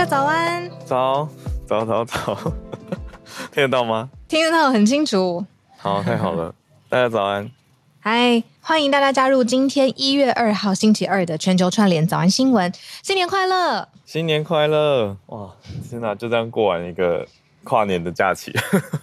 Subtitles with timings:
[0.00, 1.28] 家早安，早
[1.66, 2.34] 早早早，
[3.52, 4.08] 听得到吗？
[4.28, 5.44] 听得到，很清楚。
[5.76, 6.54] 好，太好了，
[6.88, 7.50] 大家早安。
[7.98, 12.72] 嗨，欢迎大家加入今天一月二号星期二的全球串联早安新闻。
[13.02, 13.86] 新年快乐！
[14.06, 15.14] 新年快乐！
[15.26, 15.54] 哇，
[15.86, 17.26] 天哪，就这样过完一个
[17.62, 18.50] 跨年的假期。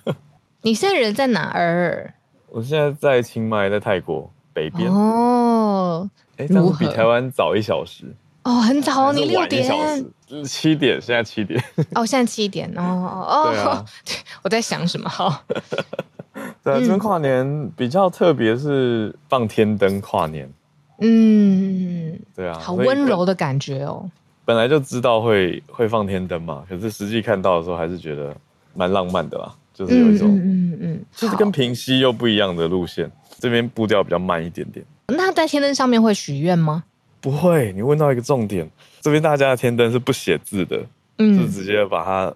[0.64, 2.12] 你现在人在哪儿？
[2.50, 4.92] 我现在在清迈，在泰国北边。
[4.92, 8.04] 哦，哎，这样比台湾早一小时。
[8.46, 10.04] 哦，很早，你六点，
[10.46, 11.62] 七点，现在七点。
[11.96, 13.50] 哦，现在七点哦哦。
[13.52, 13.86] 对啊，
[14.44, 15.10] 我在想什么？
[15.10, 15.44] 好。
[16.64, 20.52] 对啊，这边跨年比较特别，是放天灯跨年。
[21.00, 24.10] 嗯，对啊，好温柔的感觉哦。
[24.46, 28.36] 本来就知道会会放天灯嘛，可是实际看到的时候，还是觉得
[28.74, 29.54] 蛮浪漫的啦。
[29.74, 33.12] 就是有一种，嗯嗯，就是跟平息又不一样的路线。
[33.40, 34.84] 这边步调比较慢一点点。
[35.08, 36.84] 那在天灯上面会许愿吗？
[37.20, 38.70] 不会，你问到一个重点，
[39.02, 40.80] 这边大家的天灯是不写字的，
[41.18, 42.34] 嗯，就直接把它，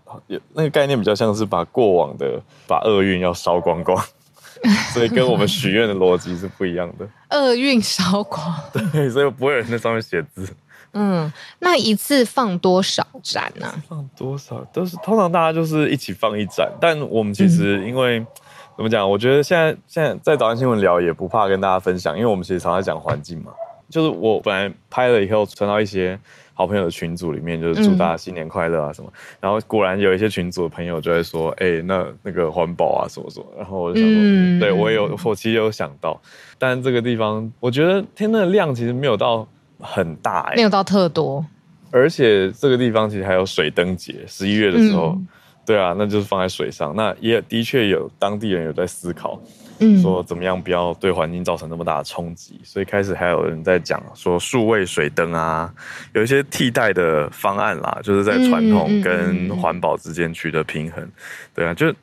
[0.53, 3.97] 那个概念比较像是把过往的把厄运要烧光光，
[4.93, 7.07] 所以跟我们许愿的逻辑是不一样的。
[7.29, 10.47] 厄运烧光， 对，所以不会有人在上面写字。
[10.93, 13.67] 嗯，那一次放多少盏呢？
[13.67, 13.83] 啊？
[13.87, 18.27] 放多少都是通常大家就是一起放一盏，但我们其实因为、嗯、
[18.75, 19.09] 怎么讲？
[19.09, 23.53] 我觉得现在现在在早安新闻聊也不怕跟大家分享，因为我们其实常常讲环境嘛。
[23.91, 26.17] 就是我本来拍了以后传到一些
[26.53, 29.11] 好朋友的群组里面，就是祝大家新年快乐啊什么。
[29.13, 36.19] 嗯、然后果然有一些群组的朋友就会说：“哎、欸，那那个环保啊什么什么。”然后我就想说：“嗯、对我也有，我其实有想到。”
[36.57, 39.47] 但这个地方，我觉得天灯的量其实没有到
[39.79, 41.45] 很大、欸，没有到特多。
[41.91, 45.27] 而且这个地方其实还有水灯节，十一月的时候，嗯、
[45.65, 46.95] 对啊，那就是放在水上。
[46.95, 49.41] 那也的确有当地人有在思考。
[50.01, 55.73] 说怎么样不要对环境造成那么大的冲击，所以开始还有人在讲说数位水灯啊，
[56.13, 61.07] 有一些替代的方案啦，就是在传统跟环保之间取得平衡。
[61.55, 61.93] 对啊，就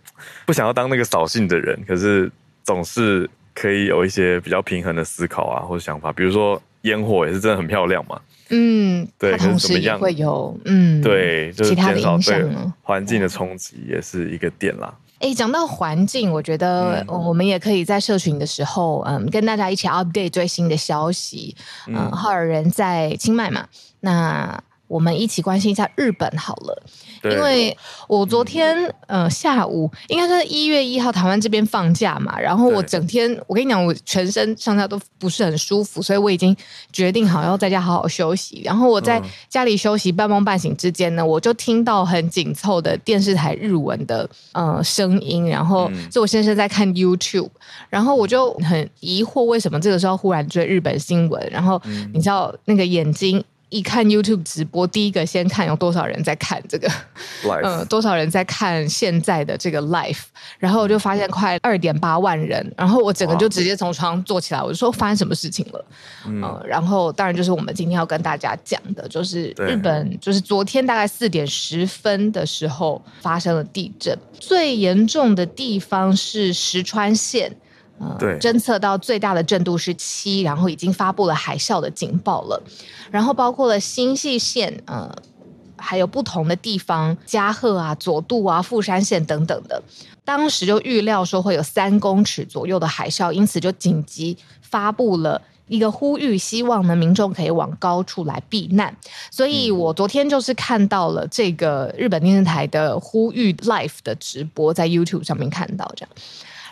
[0.44, 2.30] 不想要当那个扫兴的人，可是
[2.64, 6.12] 总是可以有一些比较平衡的思考啊，或者想法。
[6.12, 12.44] 比如说烟火也是真的很漂亮嘛，嗯，对，它同时也会有嗯，对，就是减少对
[12.82, 14.94] 环境的冲击也是一个点啦。
[15.18, 21.56] 哎，讲到环境，我觉得我们也可以在社群的时候，嗯，跟大家一起 update 最新的消息。
[21.86, 23.66] 嗯，哈尔人在清迈嘛，
[24.00, 24.62] 那。
[24.88, 36.56] 我们一起关心一下日本好了，对因为我昨天、嗯、呃下午应该是一月一号台湾这边放假嘛，然后我整天我跟你讲，我全身上下都不是很舒服，所以我已经
[36.92, 38.62] 决定好要在家好好休息。
[38.64, 47.50] 然后我在家里休息，半梦半醒之间呢，我就听到很紧凑的电视台日文的呃声音，然后是我先生在看 YouTube，
[47.88, 51.80] 然后我就很疑惑为什么这个时候忽然追日本新闻，然后
[52.12, 53.44] 你知道那个眼睛。
[53.70, 56.88] 一看 YouTube 直播，第一个先看有多少人在看这个，
[57.62, 60.22] 嗯、呃，多少人在看现在的这个 Life，
[60.58, 65.84] 然后我就发现快二点八万人，然后我整个就直接从床上坐起来，我就说发生什么事情了，
[66.26, 77.54] 嗯、呃，然后当然就是我们今天要跟大家讲的，就是日本就是昨天大概四点十分的时候发生了地震，最严重的地方是石川县。
[78.00, 82.62] 呃，对，侦测到最大的震度是七，然后已经发布了海啸的警报了，
[83.10, 85.12] 然后包括了新潟县，呃，
[85.76, 89.82] 还有不同的地方，加贺啊、佐渡啊、富山县等等的，
[90.24, 98.96] 当时就预料说会有三公尺左右的海啸，因此就紧急发布了一个呼吁，希望呢民众可以往高处来避难。
[99.30, 106.10] 所以我昨天就是看到了这个日本电视台的呼吁 Life 的直播，在 YouTube 上面看到这样。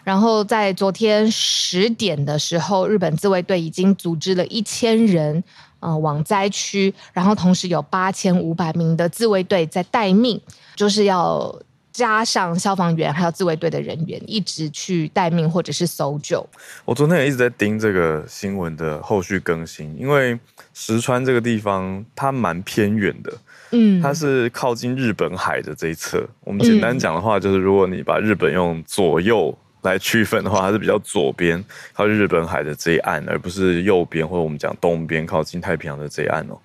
[0.06, 5.42] 然后在昨天十点的时候，日本自卫队已经组织了一千人，
[5.80, 10.40] 呃往灾区，然后同时有八千五百名的自卫队在待命，
[10.76, 11.60] 就是要
[11.92, 16.46] 加上消防员还有自卫队的人员一直去待命或者是搜救。
[16.84, 20.38] 我昨天也一直在盯这个新闻的后续更新，因为
[20.72, 23.32] 石川这个地方它蛮偏远的。
[23.72, 26.24] 嗯，它是靠近日本海的这一侧。
[26.44, 29.52] 我们简单讲的话，就是如果你把日本用左右
[29.82, 31.62] 来区分的话，它是比较左边
[31.92, 36.58] 靠近日本海的这一岸，而不是右边或者我们讲东边靠近太平洋的这一岸哦。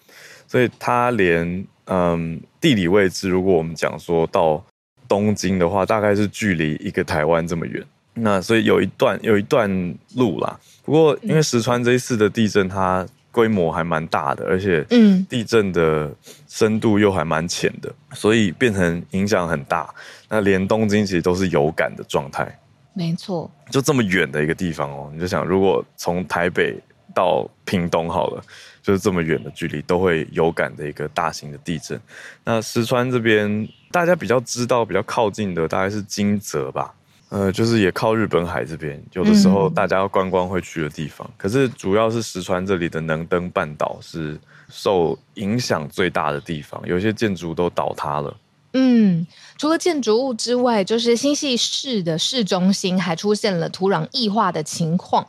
[0.47, 4.63] 所以它连嗯地理位置，如果我们讲说到
[5.07, 7.83] 东京的话，大概是距离一个台湾这么远。
[8.13, 9.69] 那所以有一段有一段
[10.15, 10.59] 路啦。
[10.83, 16.13] 不过因为石川这一次的地震，它规模还蛮大的，而且嗯地震的
[16.49, 19.89] 深度又还蛮浅的，所以变成影响很大。
[20.27, 22.59] 那连东京其实都是有感的状态，
[22.93, 26.77] 没错，就这么远的一个地方哦，你就想，如果从台北
[27.15, 28.43] 到屏东好了，
[28.81, 31.99] 就是这么远的距离，都会有感的一个大型的地震。
[32.43, 36.93] 那石川这边，大家比较知道、比较靠近的，大概是金泽吧。
[37.29, 41.29] 呃，就是也靠日本海这边，有的时候大家要观光会去的地方。
[41.37, 44.37] 可是主要是石川这里的能登半岛是
[44.67, 48.35] 受影响最大的地方，有些建筑都倒塌了。
[48.73, 49.27] 嗯，
[49.57, 55.27] 除了建筑物之外，就是新系市的市中心还出现了土壤异化的情况。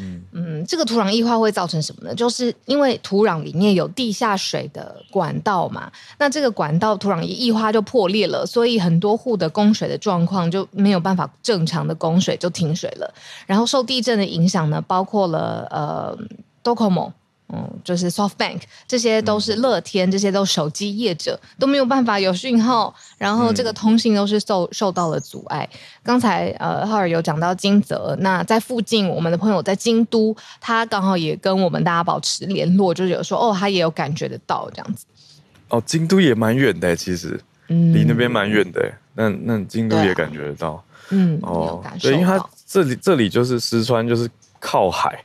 [0.00, 2.12] 嗯嗯，这个土壤异化会造成什么呢？
[2.12, 13.14] 就是因为土壤里面有地下水的管道嘛，那这个管道土壤一异化就破裂了，所以很多户的供水的状况就没有办法正常的供水，就停水了。
[13.46, 16.18] 然后受地震的影响呢，包括了呃
[16.64, 17.12] ，Docomo。
[17.52, 25.68] 嗯，就是 SoftBank，这些都是乐天，这些都手机业者都没有办法有讯号，然后这个通信都是受受到了阻碍。
[26.02, 35.04] 刚才呃浩尔有讲到金泽，那在附近我们的朋友在京都，他刚好也跟我们大家保持联络，就是有说哦，他也有感觉得到这样子。
[35.68, 37.38] 哦，京都也蛮远的，其实，
[37.68, 38.90] 嗯，离那边蛮远的。
[39.14, 45.22] 那那京都也感觉得到，嗯，哦，对，因为他这里这里就是石川，就是靠海。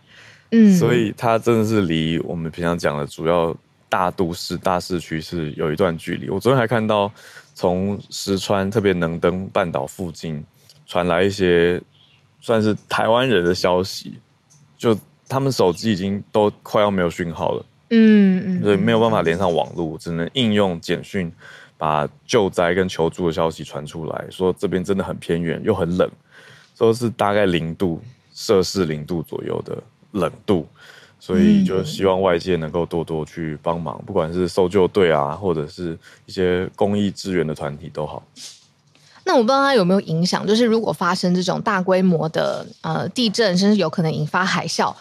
[0.51, 3.55] 嗯，所以它真的是离我们平常讲的主要
[3.87, 6.29] 大都市、大市区是有一段距离。
[6.29, 7.11] 我昨天还看到
[7.53, 10.43] 从石川特别能登半岛附近
[10.85, 11.81] 传来一些
[12.41, 14.15] 算是台湾人的消息，
[14.77, 14.97] 就
[15.27, 21.31] 他们手机已经都快要没有讯号了，嗯嗯，所以没有办法连上网络，只能应用简讯
[21.77, 26.09] 把救灾跟求助的消息传出来，说这边真的很偏远又很冷，
[26.75, 28.01] 说是大概零度
[28.33, 29.77] 摄氏零度左右的。
[30.11, 30.67] 冷度，
[31.19, 38.23] 所以就希望外界能够多多去帮忙，不管是搜救队啊，或者是一些公益支援的团体都好。
[39.25, 44.91] 那我不知道它有没有影响，就是如果发生这种大规模的呃地震，甚至有可能引发海啸，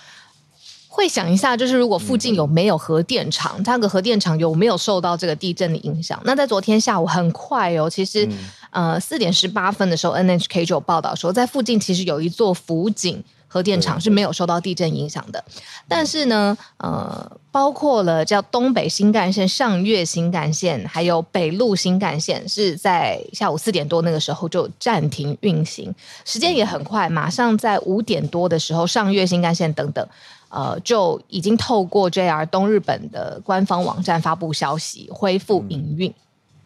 [0.89, 6.21] 会想一下，就是如果附近有没有核电厂，它个核电厂有没有受到这个地震的影响？
[6.25, 8.29] 那在昨天下午很快哦，其实
[8.71, 13.25] 呃四点十八分的时候，NHK 就有报道说，在附近其实有一座福井。
[13.51, 15.43] 核电厂是没有受到地震影响的，
[15.89, 25.95] 但是呢，呃，包括了叫东北新干线、上越新干线，还有北陆新干线，是在下午四点多那个时候就暂停运行，
[26.27, 30.07] 时间也很快，马上在五点多的时候，上越新干线等等，
[30.51, 36.13] 呃，就已经透过 JR 东日本的官方网站发布消息，恢复营运。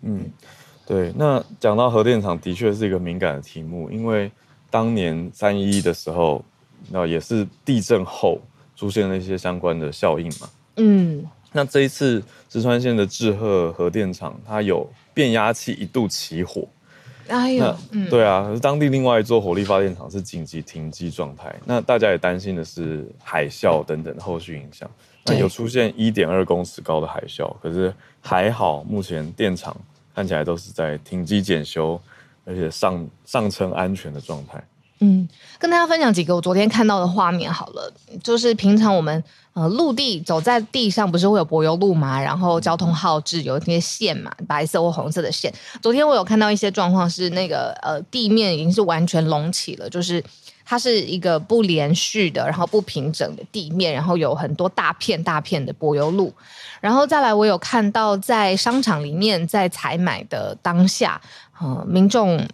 [0.02, 0.28] 嗯，
[0.84, 4.32] 对，那讲到核电厂，的确是一个敏感的题目，因为
[4.68, 6.44] 当年三一一的时候。
[6.90, 8.40] 那也是地震后
[8.76, 10.50] 出现了一些相关的效应嘛。
[10.76, 16.66] 嗯，那这一次石川县的志贺核电厂，它有变压器一度起火。
[17.28, 21.54] 哎呦，嗯、对啊，可是当地另外一座火力发电厂是紧急停机状态。
[21.64, 24.90] 那大家也担心的是海啸等等后续影响。
[25.24, 29.74] 那有出现一点二公尺高的海啸，可是还好，目前电厂
[30.14, 31.98] 看起来都是在停机检修，
[32.44, 34.62] 而且上上层安全的状态。
[35.04, 35.28] 嗯，
[35.58, 37.92] 跟大家分享几个我昨天看到的画面好了，
[38.22, 42.22] 就是平常我们呃陆地走在地上不是会有柏油路嘛？
[42.22, 45.52] 然后交通号志有一些线嘛，白色或红色的线。
[45.82, 50.22] 昨天我有看到一些状况是那个呃地面已经是完全隆起了，就是
[50.64, 56.32] 它是一个不连续的，然后不平整的地面，然后有很多大片大片的柏油路。
[56.80, 61.20] 然后再来，我有看到在商场里面在采买的当下，
[61.60, 62.46] 呃民众。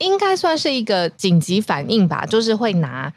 [0.00, 3.12] 应该算是一个紧急反应吧，就是会拿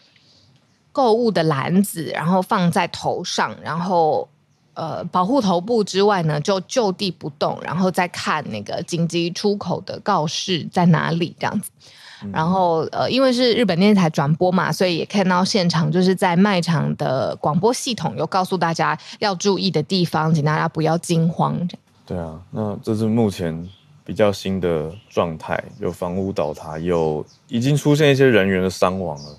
[0.92, 4.30] 购物的篮子，然后放在头上，然后
[4.75, 11.72] 呃保护头部之外呢，就就地不动，然后再看那个紧急出口的告示在哪里这样子。
[12.32, 21.68] 然后呃，因为是日本电视台转播嘛，所以也看到现场就是在卖场的广播系统有告诉大家要注意的地方，请大家不要惊慌。
[22.06, 23.68] 对啊，那这是目前
[24.06, 29.38] 比较新的状态，有房屋倒塌，有已经出现一些人员的伤亡了，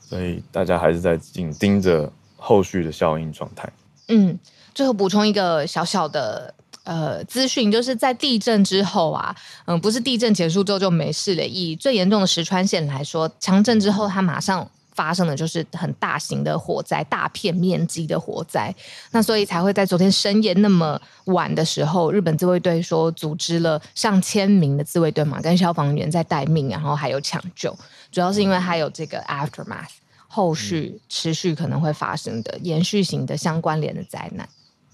[0.00, 3.70] 所以大家还是在紧盯着后续的效应状态。
[4.08, 4.38] 嗯，
[4.74, 6.54] 最后补充一个小小的。
[6.82, 11.46] 呃，资讯就是在地震之后啊，嗯，不是地震结束之后就没事了。
[11.46, 18.74] 以最严重的石川县来说，强震之后，它马上发生的就是很大型的火灾，大片面积的火灾。
[19.12, 27.74] 那所以才会在昨天深夜那么晚的时候，日本自卫队说组织了上千名的自卫队嘛，跟消防员在待命，然后还有抢救。
[28.10, 29.88] 主要是因为还有这个 aftermath
[30.26, 34.48] 后续持续可能会发生的延续型的相关联的灾难。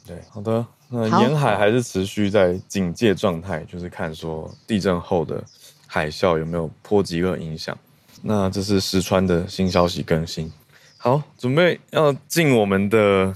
[0.07, 0.65] 对，好的。
[0.89, 5.43] 那沿海还是持续在警戒状态，就是看说地震后的
[5.85, 7.77] 海啸有没有波及和影响。
[8.23, 10.51] 那这是石川的新消息更新。
[10.97, 13.35] 好，准备要进我们的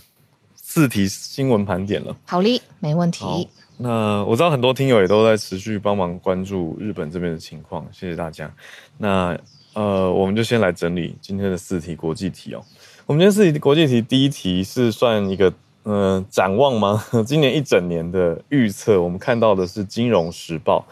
[0.54, 2.16] 四题新闻盘点了。
[2.26, 3.49] 好嘞，没问题。
[3.76, 8.52] 那我知道很多听友也都在持续帮忙关注日本这边的情况，谢谢大家。
[8.99, 9.38] 那
[9.75, 12.62] 呃，我们就先来整理今天的四题国际题哦。
[13.06, 15.52] 我们今天四题国际题第一题是算一个。
[15.84, 17.02] 嗯、呃，展望吗？
[17.25, 20.87] 今年一整年的预测，我们看到的是《金融时报》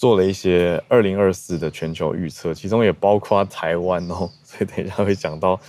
[0.00, 4.30] 做了一些二零二四的全球预测，其中也包括台湾哦。
[4.42, 5.60] 所以等一下会讲到，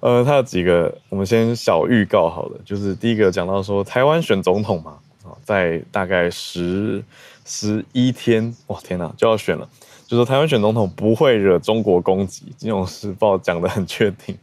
[0.00, 2.60] 呃，它有几个，我们先小预告好了。
[2.66, 7.02] 就是第一个讲到说，台湾选总统嘛，啊，在大概十
[7.46, 9.66] 十一天，哇，天哪，就要选了。
[10.06, 14.36] 就说台湾选总统不会惹中国攻击，《金融时报》讲得很确定。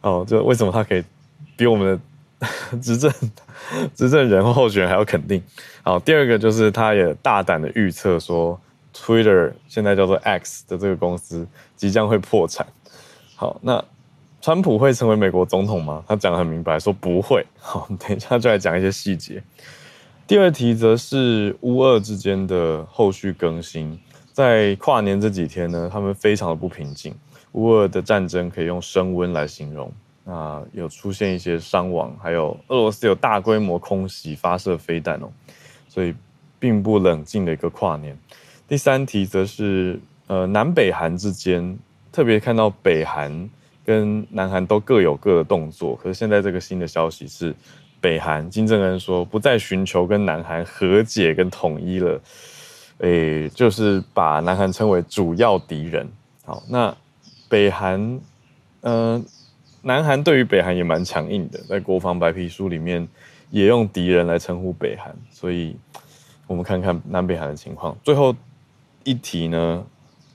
[0.00, 1.04] 哦，就为什么他可以
[1.58, 2.00] 比我们的？
[2.80, 3.12] 执政
[3.94, 5.42] 执政人候选人还要肯定。
[5.82, 8.58] 好，第二个就是他也大胆的预测说
[8.98, 12.66] ，Twitter 现在叫做 X 的这个公司即将会破产。
[13.34, 13.82] 好，那
[14.40, 16.04] 川普会成为美国总统吗？
[16.06, 17.44] 他讲得很明白，说不会。
[17.58, 19.42] 好，等一下就来讲一些细节。
[20.26, 23.98] 第二题则是乌俄之间的后续更新，
[24.32, 27.14] 在跨年这几天呢，他们非常的不平静。
[27.52, 29.92] 乌俄的战争可以用升温来形容。
[30.24, 35.30] 啊，有出现一些伤亡，还有俄罗斯有大规模空袭发射飞弹哦，
[35.88, 36.14] 所以
[36.58, 38.14] 并不冷静的一个跨年。
[38.68, 41.78] 第三题则是呃南北韩之间，
[42.12, 43.48] 特别看到北韩
[43.84, 47.54] 跟南韩都各有各的动作，可是现在这个新的消息是，
[47.98, 52.20] 北韩金正恩说不再寻求跟南韩和解跟统一了，
[52.98, 56.06] 诶，就是把南韩称为主要敌人。
[56.44, 56.94] 好，那
[57.48, 57.98] 北韩，
[58.82, 59.24] 嗯、呃。
[59.80, 63.08] 南韩对于北韩也蛮强硬的，在国防白皮书里面
[63.48, 65.76] 也用敌人来称呼北韩，所以
[66.48, 67.96] 我们看看南北韩的情况。
[68.02, 68.34] 最后
[69.04, 69.84] 一题呢，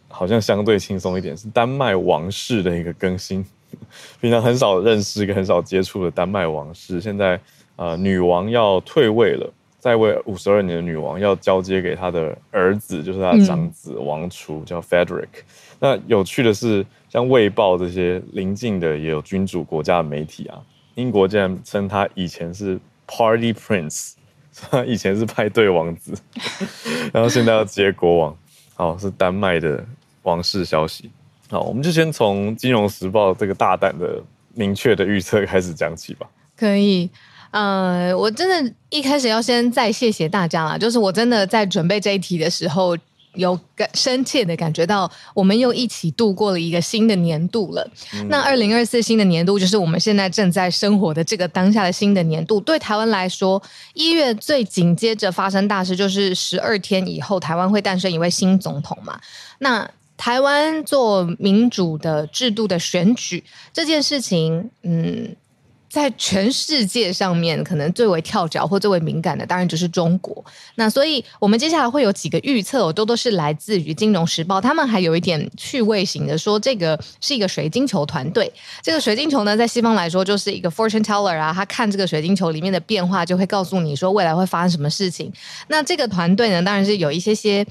[0.07, 3.45] 好像相对轻松一点，是丹麦王室的一个更新。
[4.21, 7.39] 平常很少认识、跟很少接触的丹麦王室，现在
[7.75, 15.27] 呃女王要退位了，在位五十二年的女王要交接给她的儿子，就是她的长子王储，嗯、叫 Frederick。
[15.79, 16.85] 那有趣的是。
[17.09, 20.59] 像《卫报》这些邻近的也有君主国家的媒体啊，
[20.95, 24.13] 英国竟然称他以前是 Party Prince，
[24.71, 26.11] 他 以前是派对王子，
[27.13, 28.35] 然后现在要接国王。
[28.83, 29.83] 哦，是丹麦的
[30.23, 31.09] 王室消息。
[31.49, 34.21] 好，我们就先从《金融时报》这个大胆的、
[34.53, 36.27] 明确的预测开始讲起吧。
[36.57, 37.09] 可以，
[37.51, 42.97] 呃，我真的一开始要先再谢谢大家啦，就是我真的在准备这一题的时候。
[43.35, 47.89] 有感深切的感觉到，我们又一起度过了一个新的年度了。
[48.13, 52.59] 嗯、那二零二四新的年度，就是我们现在正在生活的这个当下的新的年度。
[52.59, 53.61] 对台湾来说，
[53.93, 59.19] 一月最紧接着发生大事，就是十二天以后，台湾会诞生一位新总统嘛。
[59.59, 65.35] 那台湾做民主的制度的选举这件事情，嗯。
[65.93, 70.43] 在全世界上面，可能最为跳脚或最为敏感的，当然就是中国。
[70.73, 74.57] 那所以，我们接下来会有几个预测，都都是来自于《金融时报》。
[74.61, 78.51] 他们还有一点趣味型的说，这个是一个水晶球团队。
[78.81, 85.31] 这个水晶球呢，在西方来说就是一个 fortune teller 啊，他看这个水晶球里面的变化，就会告诉你说未来会发生什么事情。
[85.67, 87.63] 那这个团队呢，当然是有一些些。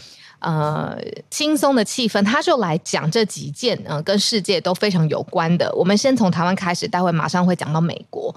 [0.42, 0.98] 呃，
[1.30, 5.72] 轻松的气氛，他就来讲这几件呃跟世界都非常有关的。
[5.74, 8.34] 我们先从台湾开始，待会马上会讲到美国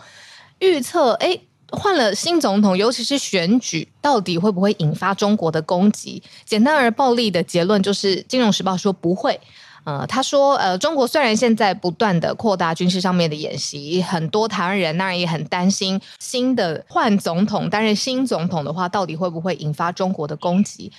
[0.60, 1.14] 预测。
[1.14, 1.40] 哎，
[1.72, 6.22] 换了新总统，尤其是选举，到底会不会引发中国的攻击？
[6.46, 9.40] 简单而暴力的结论就是，《金融时报》说不会。
[9.84, 20.92] 呃，他说，呃，中国虽然现在不断的扩大军事上面的演习，很多台湾人当然也很担心，新的换总统担任新总统的话，到底会不会引发中国的攻击？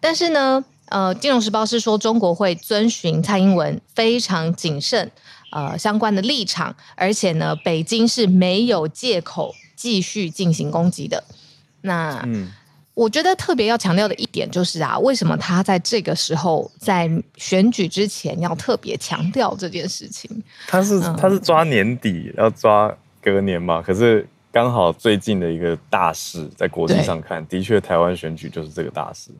[0.00, 5.10] 但是呢，呃，《金融时报》是说中国会遵循蔡英文非常谨慎
[5.52, 11.24] 呃相关的立场，而且呢，北京是没有借口继续进行攻击的。
[11.82, 12.52] 那嗯。
[12.98, 20.28] 我觉得特别要强调的一点就是啊，为什么他在这个时候在选举之前要特别强调这件事情？
[20.66, 23.80] 他是他是抓年底要抓隔年嘛？
[23.80, 29.30] 可是刚好最近的一个大事，在国际上看，的确台湾选举就是这个大事。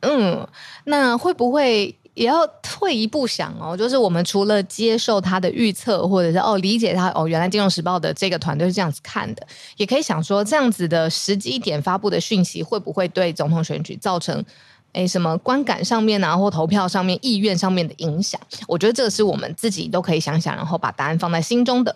[0.00, 0.46] 嗯，
[0.84, 1.94] 那会不会？
[2.14, 14.44] 也要退一步想哦，就是我们除了接受他的预测，或者是哦理解他哦，原来《金融时报》的这个团队是这样子看的，也可以想说这样子的时机点发布的讯息会不会对总统选举造成
[14.94, 18.40] 诶什么观感上面啊，或投票上面意愿上面的影响？
[18.66, 21.94] 我觉得这个是我们自己都可以想想，然后把答案放在心中的。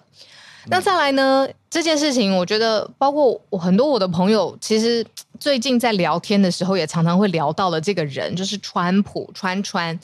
[0.68, 1.48] 那再来呢？
[1.68, 5.04] 这件事情，我觉得包括我很多我的朋友，其实
[5.40, 9.98] 最近在聊天的时候，也常常会聊到了这个人，就是川普川川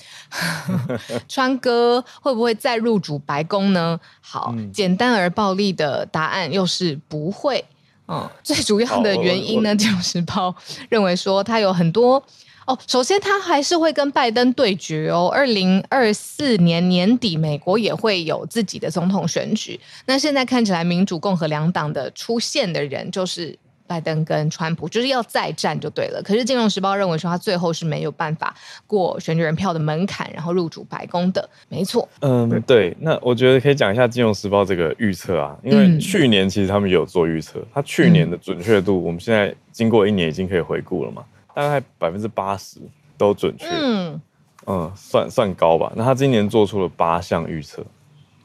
[1.29, 4.01] 川哥会不会再入主白宫呢？
[4.21, 7.65] 好，嗯、简单而暴力的答案又是不会。
[8.09, 10.55] 嗯，最主要的原因呢，就是包
[10.89, 12.23] 认为说他有很多。
[12.69, 15.31] 哦，首先他还是会跟拜登对决哦。
[15.33, 19.81] 二零二四年年底，美国也会有自己的总统选举。
[20.05, 26.21] 那现在看起来，民主、共和两党的出现的人就是拜登跟川普，就是要再战就对了。
[26.23, 28.55] 可是《金融时报》认为说，他最后是没有办法
[28.87, 31.49] 过选举人票的门槛，然后入主白宫的。
[31.71, 32.95] 没错，嗯，对。
[33.01, 41.25] 那我觉得可以讲一下《金融时报》这个预测啊，因为去年其实他们有做预测，他去年的准确度，我们现在经过一年已经可以回顾了嘛。
[41.59, 42.79] 大概百分之八十
[43.17, 44.21] 都准确，嗯
[44.67, 45.93] 嗯，算算高吧。
[45.97, 47.85] 那他今年做出了八项预测，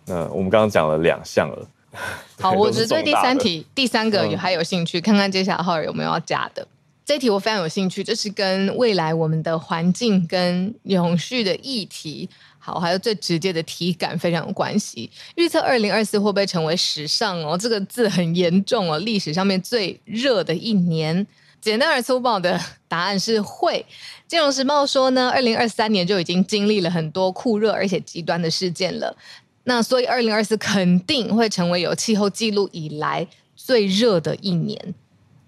[0.08, 1.68] 那我们刚刚讲了两项了。
[2.42, 6.68] 好，我只对第三题、 第三个有还有兴趣，嗯、看看接下来浩尔有没有要加的。
[7.06, 12.28] 这一题我非常有兴趣，这是跟未来我们的环境跟永续的议题，
[12.58, 15.08] 好，还有最直接的体感非常有关系。
[15.36, 17.56] 预测二零二四会不会成为史上哦？
[17.56, 21.28] 这个字很严重哦，历史上面最热的一年。
[21.64, 23.86] 简单而粗暴的答案是会。
[24.28, 29.16] 金融时报说呢，二零二三年就已经经历了很多酷热而且极端的事件了，
[29.64, 34.94] 那所以二零二四肯定会成为有气候记录以来最热的一年。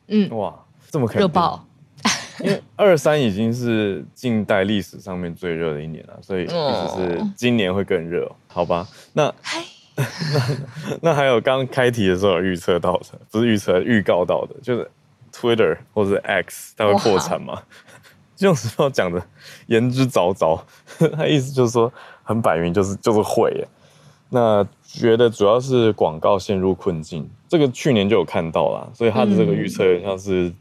[0.08, 0.56] 嗯，哇，
[0.90, 1.68] 这么热爆！
[2.40, 8.88] 因为二三已经是近代历史上面最热的一年了， 所以意思是今年会更热，好吧？
[9.14, 9.34] 那
[9.96, 14.90] 那那还有刚开题的时候有预测到的，不是预测，预告到的，就是。
[15.36, 17.62] Twitter 或者 X，它会破产吗？
[18.38, 19.22] 这种时候讲的
[19.68, 20.60] 言之凿凿，
[21.16, 21.92] 他意思就是说
[22.24, 23.68] 很摆明就是就是会耶。
[24.30, 30.52] 那觉得主要是广告陷入困境，这个去年就有看到啦，所以他的这个预测像是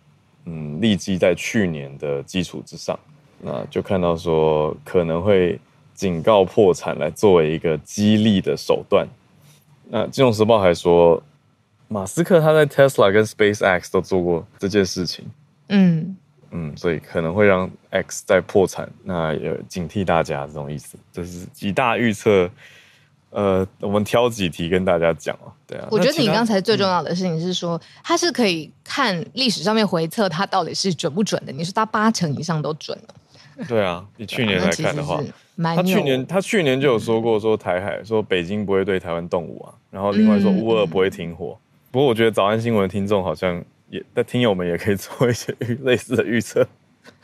[0.44, 2.98] 嗯立基在去年的基础之上，
[3.40, 5.58] 那就看到说可能会
[5.94, 9.06] 警告破产来作为一个激励的手段。
[9.88, 11.22] 那金融时报还说。
[11.94, 15.24] 马斯克他在 Tesla 跟 SpaceX 都做过这件事情，
[15.68, 16.16] 嗯
[16.50, 20.98] 嗯，所以可能会让 X 在破产，那也警惕大家这种意思。
[21.12, 22.50] 这是几大预测，
[23.30, 25.52] 呃，我们挑几题跟大家讲哦。
[25.68, 31.52] 对啊，我觉得你刚才最重要的事情是说，他、嗯、是可以看历史上面回测，他到底是准不准的。
[31.52, 33.14] 你说他八成以上都准了。
[33.68, 35.22] 对啊，你去年来看的话，
[35.76, 41.56] 他去年他去年就有说过，说台海说北京不会对台湾动武啊，然后另外说乌俄不会停火。
[41.94, 46.66] 嗯不过我觉得早安新闻的听众好像也，那听友们也可以做一些预 类似的预测。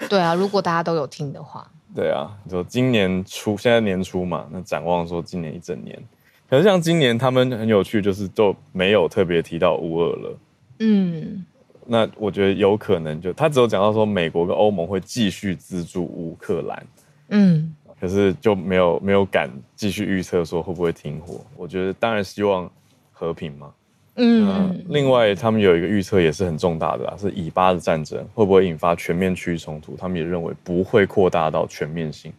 [0.09, 1.69] 对啊，如果大家都有听的话。
[1.93, 6.01] 对啊，就今年初，现在年初嘛，那展望说今年一整年。
[6.49, 10.39] 可是像今年他们很有趣，就是都没有特别提到乌俄了。
[10.79, 11.45] 嗯。
[11.85, 16.87] 那我觉得有可能就他只有讲到说美国跟欧盟会继续资助乌克兰。
[17.31, 17.75] 嗯。
[18.01, 21.45] 可是就没有没有敢继续预测说会不会停火。
[21.57, 22.71] 我觉得当然希望
[23.11, 23.75] 和平嘛。
[24.17, 29.97] 嗯，另外他们有一个预测也是很重大的啦，是以巴的战争会不会引发全面区域冲突？
[29.97, 32.33] 他们也认为不会扩大到全面性。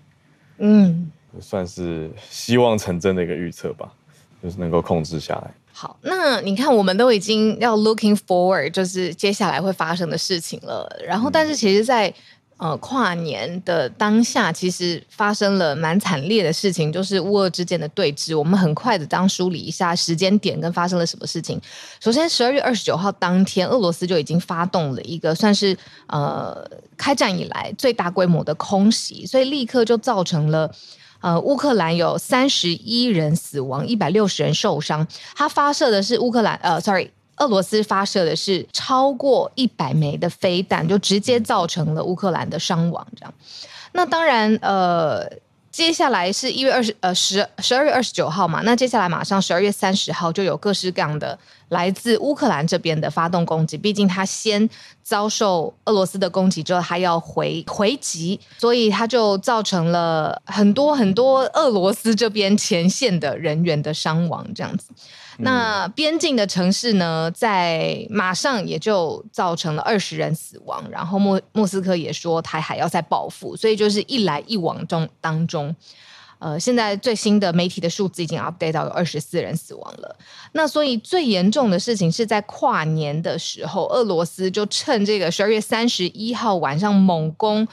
[0.60, 3.91] 嗯，算是希望成真的一个预测吧，
[4.43, 5.51] 就是能够控制下来。
[5.73, 10.88] 好，那你看，我们都已经要 looking forward，就是接下来会发生的事情了。
[11.07, 12.13] 然后，但是其实，在
[12.62, 18.38] 呃，跨年的当下，其实发生了蛮惨烈的事情，就是乌俄之间的对峙。
[18.38, 21.60] 我们很快的当梳理一下时间点跟发生了什么事情。
[22.00, 26.63] 首先，十二月二十九号当天，俄罗斯就已经发动了一个算是呃
[26.95, 30.71] 开战以来最大规模的空袭，所以立刻就造成了
[31.21, 35.08] 呃乌克兰有三十一人死亡，一百六十人受伤。
[35.34, 37.10] 他发射的是乌克兰呃，sorry。
[37.41, 43.06] 俄罗斯发射的是超过一百枚的飞弹，就直接造成了乌克兰的伤亡。
[43.17, 43.34] 这样，
[43.93, 45.27] 那当然，呃，
[45.71, 48.62] 接下来是一月二十，呃，十十二月二十九号嘛。
[48.63, 51.38] 那接下来马上十二月三十号就有各式各样的
[51.69, 53.75] 来自乌克兰这边的发动攻击。
[53.75, 54.69] 毕竟他先
[55.01, 64.89] 遭受俄罗斯的攻击之后，他要回回击，所以他就造成了很多很多俄罗斯这边前线的人员的伤亡，这样子。
[65.43, 75.75] 那边境的城市呢，在马上也就造成了二十人死亡，然后莫莫斯科也说他还要再报复，所以就是一来一往中当中，
[76.39, 80.15] 呃，现在最新的媒体的数字已经 update 到有二十四人死亡了。
[80.54, 87.67] 那所以最严重的事情是在跨年的时候，俄罗斯就趁这个十二月三十一号晚上猛攻，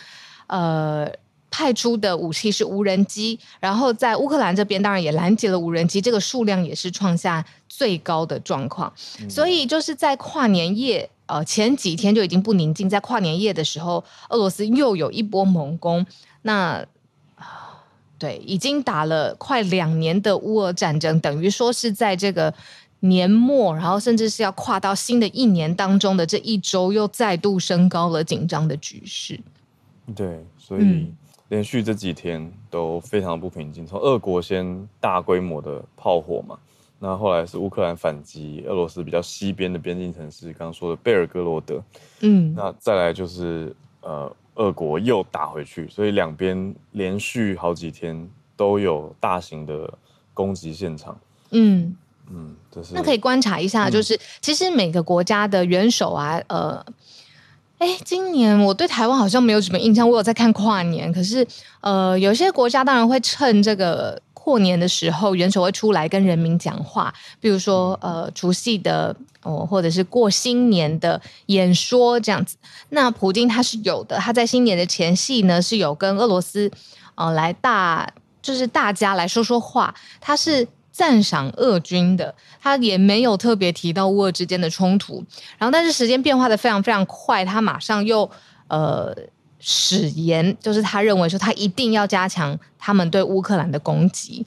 [0.47, 1.11] 呃。
[1.51, 8.93] 派出的武器是无人机，然后在乌克兰这边当然也拦截了无人机，这个数量也是创下最高的状况。
[9.21, 16.05] 嗯、所以就是在跨年夜，呃，前几天就已经不宁静，在跨年夜的时候，俄罗斯又有一波猛攻。
[16.43, 16.85] 那
[18.19, 22.53] 对，已经打了快两年的乌俄战争，等于说是在这个
[23.01, 29.41] 年末，然后甚至是要跨到新的一年当中的这一周，又再度升高了紧张的局势。
[30.15, 30.83] 对，所以。
[30.83, 31.17] 嗯
[31.49, 36.59] 连续这几天都非常不平静，从俄国先大规模的炮火嘛，
[36.99, 41.83] 那后来是乌克兰反击俄罗斯比较西边的边境城市，刚刚说的贝尔格罗德，
[42.21, 49.93] 嗯，那再来就是呃，俄国又打回去，所以两边连续好几天都有大型的
[50.35, 51.19] 攻击现场，
[51.51, 51.97] 嗯。
[52.31, 56.85] 嗯，就是那可以观察一下，就是、嗯、其实每个国家的元首啊，呃。
[57.79, 60.09] 哎，今年我对台湾好像没有什么印象。
[60.09, 61.47] 我有在看跨年，可是
[61.81, 72.57] 呃，有些国家当然会趁这个过年的时候，元首会出来跟人民讲话，比如说呃，除夕的哦，或者是过新年的演说这样子。
[72.89, 76.69] 那普京他是有的，他在新年的前夕呢，是有跟俄罗斯
[77.15, 78.13] 呃来大
[78.43, 80.67] 就是大家来说说话，他是。
[80.99, 85.25] 赞赏俄军的，他也没有特别提到乌俄之间的冲突。
[85.57, 88.29] 然后，但是时间变化的非常非常快，他马上又
[88.67, 89.17] 呃
[89.61, 94.45] 使言，就是他认为说他一定要加强他们对乌克兰的攻击。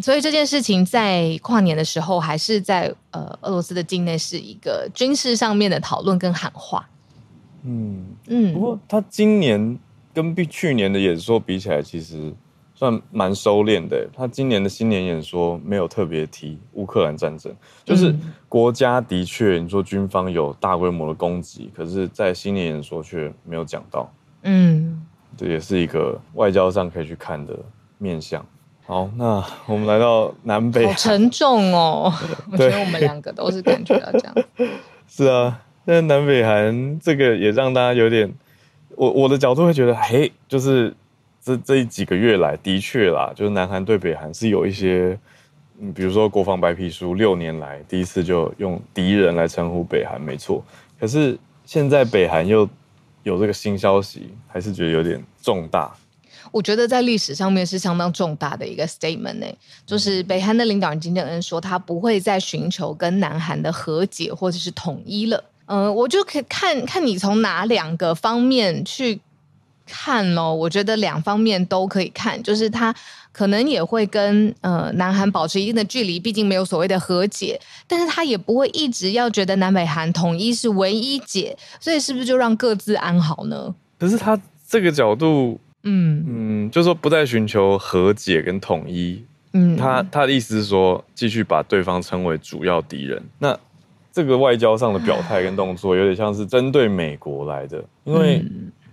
[0.00, 6.88] 所以这件事情在跨年的时候，还是在呃俄罗斯的境内是一个军事上面的讨论跟喊话。
[7.62, 9.78] 嗯嗯，不过他今年
[10.12, 12.34] 跟比去年的演说比起来，其实。
[12.82, 18.12] 算蛮收敛的，他今年的新年演说没有特别提乌克兰战争，就是
[18.48, 24.12] 国家的确，你说军方有大规模的攻击，可是，在新年演说却没有讲到。
[24.42, 25.00] 嗯，
[25.36, 27.56] 这也是一个外交上可以去看的
[27.98, 28.44] 面向。
[28.84, 32.12] 好，那我们来到南北，好沉重哦。
[32.50, 34.34] 我觉得我们两个都是感觉到这样。
[35.06, 38.34] 是啊，那南北韩这个也让大家有点，
[38.96, 40.92] 我我的角度会觉得，嘿，就是。
[41.44, 45.18] 这这几个月来，的确啦，就是南韩对北韩是有一些，
[45.80, 50.64] 嗯，比如说国防白皮书六年来第一次就用敌人来称呼北韩，没错。
[51.00, 52.68] 可是现在北韩又
[53.24, 55.92] 有这个新消息，还是觉得有点重大。
[56.52, 59.46] 我觉得在历史上面是相当重大的一个 statement 呢，
[59.84, 65.42] 就是北韩的领导人金正恩说他不会再寻求跟南韩的和解或者是统一了。
[65.66, 69.20] 嗯、呃，我就可以看看你从哪两个方面去。
[69.92, 72.94] 看咯，我觉得两方面都可以看，就是他
[73.30, 83.74] 可能也会跟呃南韩保持一定的距离，毕竟没有所谓的和解，但是他也不会一直要觉得南北韩统一是唯一解，所以是不是就让各自安好呢？
[83.98, 93.54] 可是他这个角度，嗯嗯，就是说不再寻求和解跟统一，嗯，他他的意思是说继续把对方称为主要敌人，那
[94.10, 98.42] 这个外交上的表态跟动作有点像是针对美国来的，因为。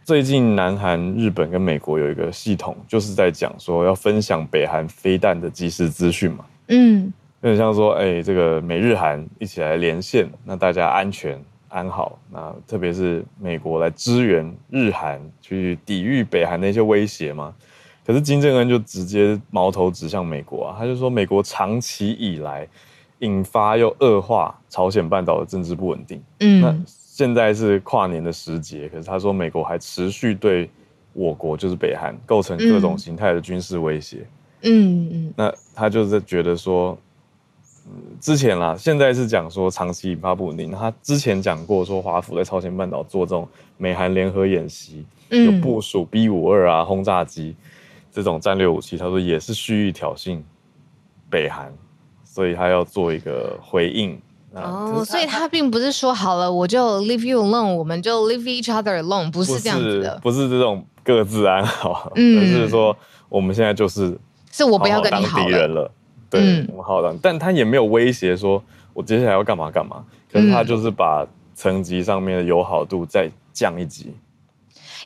[0.09, 6.43] 嗯最近，南韩、日本跟美国有一个系统，就是在讲说要分享北韩飞弹的即时资讯嘛。
[6.69, 12.17] 嗯，有点像说，哎、欸，这个美日韩一起来连线，那大家安全安好。
[12.31, 17.53] 那特别是美国来支援日韩去抵御北韩的一些威胁嘛。
[18.03, 22.67] 可是金正恩就直接矛头指向美国啊，他就说美国长期以来
[23.19, 26.19] 引发又恶化朝鲜半岛的政治不稳定。
[26.39, 26.75] 嗯，那。
[27.19, 30.69] 现在是跨年的时节，可是他说美国还持续对
[31.11, 34.25] 我国，就是北韩构成各种形态的军事威胁。
[34.61, 36.97] 嗯嗯，那他就是觉得说，
[38.21, 40.71] 之前啦，现在是讲说长期引发不稳定。
[40.71, 47.53] 他之前讲过说，华府在朝鲜半岛做这种美韩联合演习，有部署 B 五二啊轰炸机
[48.13, 50.41] 这种战略武器，他说也是蓄意挑衅
[51.29, 51.69] 北韩，
[52.23, 54.17] 所以他要做一个回应。
[54.53, 62.95] 哦，所以他并不是说好了，我就 leave you alone，我们就 leave each other alone，不是这样子的，不是，不是这种各自安好，嗯，而是说
[63.29, 64.17] 我们现在就是
[64.51, 65.91] 是我不要跟你好敌人了，
[66.29, 68.61] 对，嗯、我们好好当，但他也没有威胁说
[68.93, 74.13] 我接下来要干嘛干嘛，可是他就是把层级上面的友好度再降一级。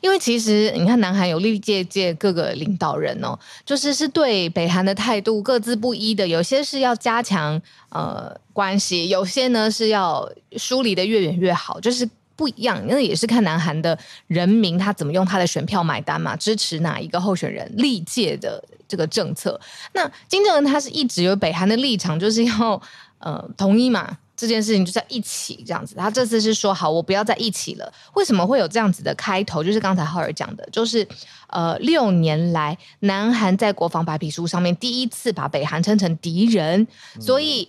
[0.04, 12.84] 因为其实你看，南韩有历届届各个领导人哦，就是是对北韩的态度各自不一的，有些是要加强呃关系，有些呢是要疏离的越远越好，就是不一样。
[12.86, 19.58] 那也是看南韩的人民他怎么用他的选票买单嘛，支持哪一个候选人历届的这个政策。
[19.94, 22.78] 那金正恩他是一直有北韩的立场，就是要
[23.20, 24.18] 呃统一嘛。
[24.36, 27.92] 这件事情就在一起这样子，他这次是说好，我不要在一起了。
[28.14, 29.62] 为什么会有这样子的开头？
[29.62, 31.06] 就是刚才浩尔讲的，就是
[31.46, 36.82] 呃，六年来南韩在国防白皮书上面第一次把北韩称成敌人，
[37.14, 37.68] 嗯、所以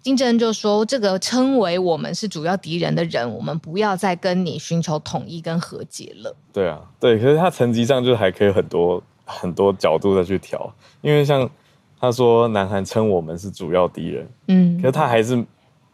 [0.00, 6.36] 金正恩就说，这个称为我们是主要敌人的人，我们不要再跟你寻求统一跟和解了。
[6.52, 11.50] 对啊，对，可是他层级上就还可以很多很多角度再去调，因为像
[11.98, 15.44] 他说南韩称我们是主要敌人，嗯，可是他还是。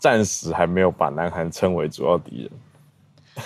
[0.02, 2.50] 暂时还没有把南韩称为主要敌人，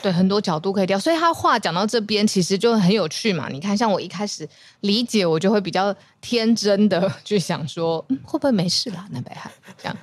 [0.00, 3.50] 对，很多角度可以调，所以他话讲到这边，其实就很有趣嘛。
[3.50, 4.48] 你看，像我一开始
[4.80, 9.06] 理解，我就会比较天真的 去想说，嗯，会不会没事啦？
[9.10, 9.94] 南北韩这样，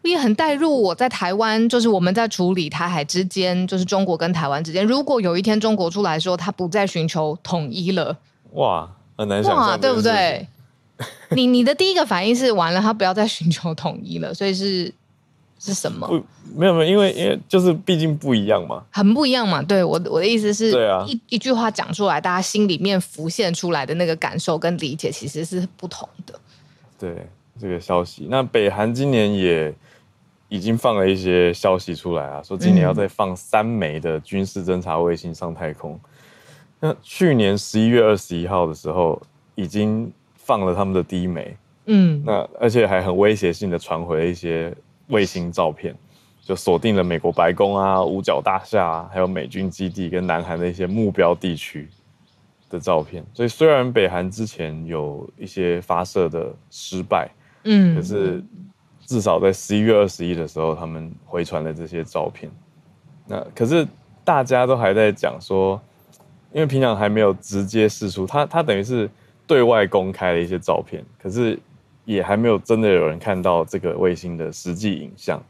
[0.00, 8.16] 也很带入我在台湾，就是我们在处理台海之间，就是中国跟台湾之间，如果有一天中国出来说他不再寻求统一了，
[8.52, 10.48] 哇，很难想象，对不对？
[11.32, 14.90] 你你的第一个反应是完了，他不要再寻求统一了，所以是。
[15.64, 16.06] 是什么？
[16.06, 16.22] 不，
[16.54, 19.62] 没有没有，因为因为就是毕竟不一样嘛，很不一样嘛。
[19.62, 26.38] 对，我我的意思是，对啊，一一句话讲出来，大家心里面浮现出来的那个感受跟理解其实是不同的。
[26.98, 27.26] 对
[27.58, 29.74] 这个消息，那北韩今年也
[30.50, 35.98] 已经放了一些消息出来啊，说今年要再放三枚的军事侦察卫星上太空。
[36.80, 39.20] 嗯、那去年十一月二十一号的时候，
[39.54, 44.70] 已经放了他们的第一枚，嗯，那而且还很威胁性的传回了一些。
[45.08, 45.94] 卫星照片
[46.42, 51.88] 就锁定了美国白宫啊、五角大厦啊，还有美军基地跟南韩的一些目标地区
[52.68, 53.24] 的照片。
[53.32, 57.30] 所以虽然北韩之前有一些发射的失败，
[57.64, 58.42] 嗯，可是
[59.06, 62.50] 至少在十一月二十一的时候，他们回传了这些照片。
[63.26, 63.86] 那可是
[64.22, 65.80] 大家都还在讲说，
[66.52, 69.08] 因为平壤还没有直接释出，他他等于是
[69.46, 71.58] 对外公开了一些照片，可是。
[72.04, 75.42] 也还没有真的有人看到这个卫星的实际影像，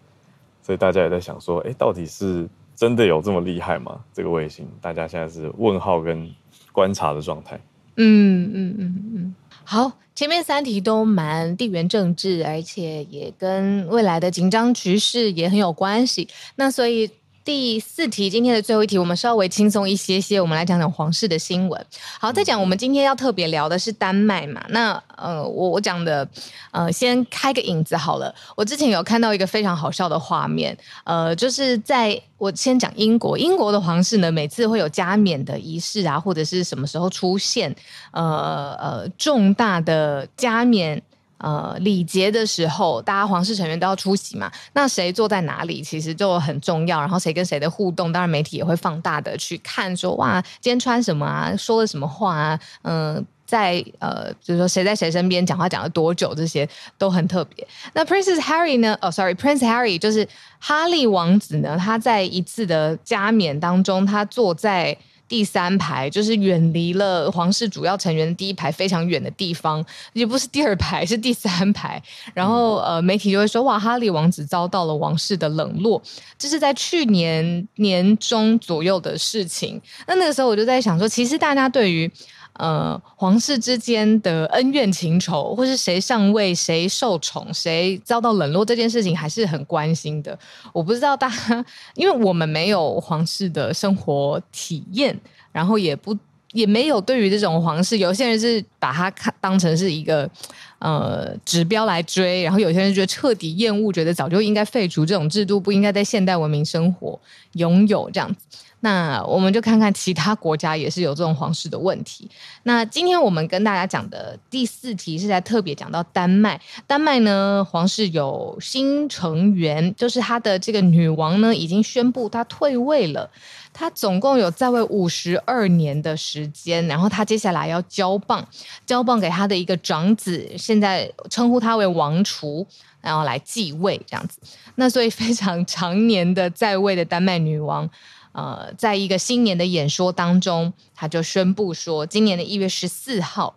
[0.62, 4.00] 所以大家也在想说，哎，到底是真的有这么厉害吗？
[4.12, 6.30] 这个卫星，大家现在是问号跟
[6.72, 7.60] 观察的状态。
[7.96, 16.28] 嗯嗯嗯嗯，好，前面三题都蛮地缘政治，而且也跟未来的紧张局势也很有关系。
[16.56, 17.10] 那所以。
[17.44, 21.86] 第四题，今天的最后一题，我们稍微轻松一些些，我们来讲讲皇室的新闻。
[22.18, 24.64] 好，再讲我们今天要特别聊的是丹麦嘛？
[24.70, 26.26] 那呃，我我讲的
[26.70, 28.34] 呃，先开个引子好了。
[28.56, 37.76] 我之前有看到一个非常好笑的画面，呃，就是在我先讲英国，英国的皇室呢，每次会有加冕的仪式啊，或者是什么时候出现，
[38.12, 41.02] 呃呃，重大的加冕。
[41.44, 44.50] 呃，礼节的时候，大家皇室成员都要出席嘛。
[44.72, 46.98] 那谁坐在哪里，其实就很重要。
[46.98, 57.66] 然后谁跟谁的互动，当然媒体也会放大的去看说，哇，今天穿什么啊，说了什么话啊，嗯、在呃，就是说谁在谁身边讲话讲了多久，这些都很特别。
[57.92, 58.96] 那 Princess Harry 呢？
[59.02, 60.26] 哦，Sorry，Prince Harry 就是
[60.58, 61.76] 哈利王子呢。
[61.78, 64.96] 他在一次的加冕当中，他坐在。
[65.28, 72.02] 第三排就是远离了皇室主要成员的第一排非常远的地方，也不是第二排， 是第三排。
[72.32, 76.02] 然后呃，媒体就会说哇，哈利王子遭到了王室的冷落，
[76.38, 79.80] 这是在去年年中左右的事情。
[80.06, 82.10] 那那个时候我就在想说，其实大家对于。
[82.54, 90.38] 呃，皇室之间的恩怨情仇，或是谁上位、谁受宠、谁遭到冷落这件事情，还是很关心的。
[90.72, 91.64] 我不知道大家，
[91.94, 95.18] 因为我们没有皇室的生活体验，
[95.50, 96.16] 然后也不
[96.54, 100.30] 也没有对于这种皇室，有些人是把它看当成是一个
[100.78, 107.18] 呃指标来追，然后有些人觉得彻底厌恶，觉得早就应该废除这种制度，不应该在现代文明生活
[107.54, 108.38] 拥有这样子。
[108.84, 112.30] 那我们就看看其他国家也是有这种皇室的问题。
[112.64, 116.60] 那今天我们跟大家讲的第四题是在特别讲到丹麦。
[116.86, 123.30] 丹麦呢，皇室有新成员，就是他的这个女王呢已经宣布她退位了。
[123.72, 128.46] 她总共有在位五十二年的时间，然后她接下来要交棒，
[128.84, 132.66] 交棒给她的一个长子，现在称呼他为王储，
[133.00, 134.38] 然后来继位这样子。
[134.74, 137.88] 那所以非常 长年的在位的丹麦女王。
[138.34, 143.54] 呃，在一个新年的演说当中，他就宣布说，今年的一月十四号，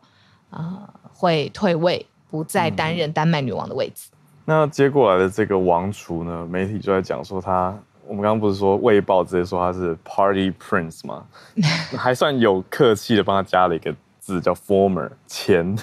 [0.51, 4.09] 呃，会退位，不再担任丹麦女王的位置。
[4.11, 4.17] 嗯。
[4.45, 11.25] 那接过来的这个王储呢，媒体就在讲说他，我们刚刚不是说《卫报》直接说他是 Party Prince 吗？
[11.97, 15.75] 还算有客气的帮他加了一个字叫 Former 前。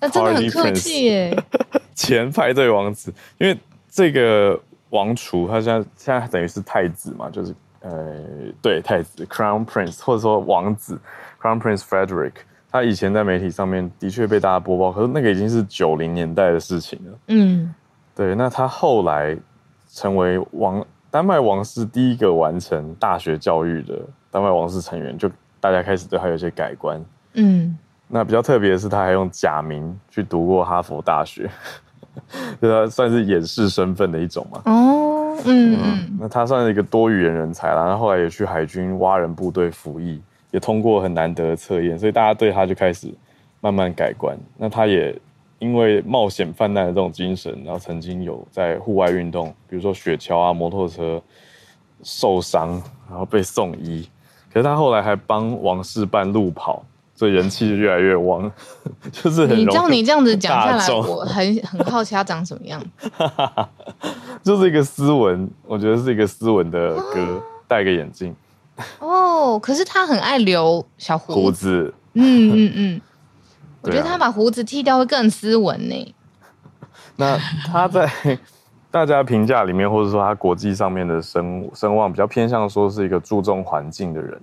[0.00, 1.44] 那真的很客气耶，
[1.96, 3.58] 前派对王子，因为
[3.90, 4.58] 这个
[4.90, 7.52] 王储他现在现在等于是太子嘛，就是。
[7.80, 8.14] 呃，
[8.60, 11.00] 对，太子 Crown Prince 或者说王子
[11.40, 12.32] Crown Prince Frederick，
[12.70, 17.18] 他以前在媒体上面的确被大家播报，可是那个已经是九零年代的事情了。
[17.28, 17.74] 嗯，
[18.14, 19.34] 对，那他后来
[19.88, 23.98] 成为王丹麦王室第一个完成大学教育的
[24.30, 27.02] 丹麦王室成员，就大家开始对他有些改观。
[27.32, 27.76] 嗯，
[28.08, 31.50] 那比较特别的是，他还用假名去读过哈佛大学，
[32.60, 34.60] 就他算是掩饰身份的一种嘛。
[34.66, 35.06] 哦。
[35.44, 43.12] 嗯，那他算是一个多语言人才啦，然后后来也去海军蛙人部队服役，也通过很难得的测验，所以大家对他就开始
[43.60, 44.36] 慢慢改观。
[44.56, 45.16] 那他也
[45.58, 51.22] 因为冒险犯难的这种精神，然后曾经有在户外运动，比如说雪橇啊、摩托车
[52.02, 54.08] 受伤，然后被送医。
[54.52, 56.84] 可是他后来还帮王室办路跑，
[57.20, 58.50] 所以人气就越来越旺。
[59.12, 62.82] 就是很你照你这样子讲下来，我很 很好奇他长什么样。
[64.42, 68.34] 就是一个斯文，我觉得是一个斯文的哥，戴个眼镜。
[69.00, 71.92] 哦，可是他很爱留小胡胡子。
[72.14, 73.00] 嗯嗯嗯，
[73.82, 76.14] 我觉得他把胡子剃掉会更斯文呢。
[77.16, 78.10] 那他在
[78.90, 84.40] 大家评价里面，或者说他国际上面的声声望比较偏向说是一个注重环境的人，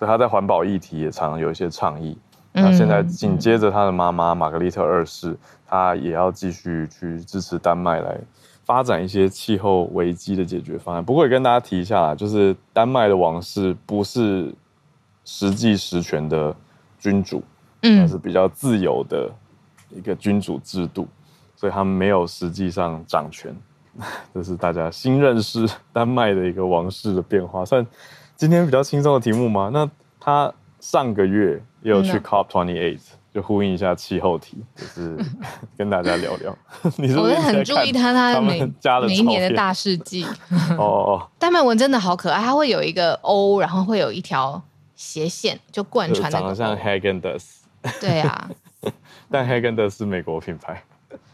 [0.00, 2.16] 所以他在环保议题也常常有一些倡议。
[2.52, 5.36] 那现在紧接着他的妈妈玛格丽特二世，
[5.66, 8.18] 他也要继续去支持丹麦来。
[8.64, 11.04] 发展一些气候危机的解决方案。
[11.04, 14.54] 不过也跟大家提一下啦，就是丹麦的王室不是
[15.24, 16.54] 实际实权的
[16.98, 17.42] 君主，
[17.82, 19.30] 嗯，是比较自由的
[19.90, 21.06] 一个君主制度，
[21.56, 23.54] 所以他们没有实际上掌权。
[24.32, 27.64] 这是大家新认识丹麦的一个王室的变化。
[27.64, 27.84] 算
[28.40, 29.68] 今天比较轻松的题目吗？
[29.70, 29.86] 那
[30.18, 30.50] 他
[30.80, 32.98] 上个月也有去 COP twenty eight。
[33.34, 35.16] 就呼应一下气候题，就是
[35.76, 36.56] 跟大家聊聊。
[36.96, 38.60] 你是很注意他，他每
[39.06, 40.24] 每一年的大事记。
[40.70, 40.80] 哦
[41.20, 44.60] 哦，丹麦文真的好可爱，它会有一个 O，然后会有一条
[44.96, 46.30] 斜线，就贯穿。
[46.30, 47.58] 长得像 Häagen-Dazs。
[48.00, 48.50] 对啊，
[49.30, 50.82] 但 Häagen-Dazs 是美国品牌，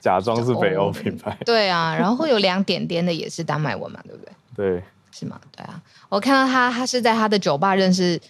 [0.01, 1.39] 假装是北欧品牌。
[1.47, 4.33] 对啊，然后会有两点点的也是丹麦文嘛，对不对？
[4.55, 4.83] 对，
[5.19, 5.41] 是吗？
[5.57, 8.21] 对啊，我看到他，他是在他的酒吧认识，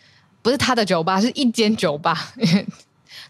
[0.40, 2.16] 不是他的酒吧，是一间酒吧。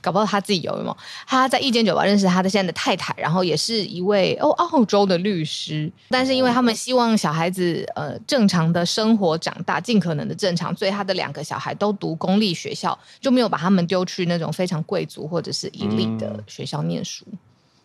[0.02, 0.96] 搞不好他自己有没有？
[1.26, 5.90] 他在一间酒吧认识他的现在的太太，然后也是一位哦澳洲的律师。
[6.10, 17.24] 但是因为他们希望小孩子呃正常的生活长大，尽可能的正常，所以他的两个小孩都读公立学校，就没有把他们丢去那种非常贵族或者是一流的学校念书。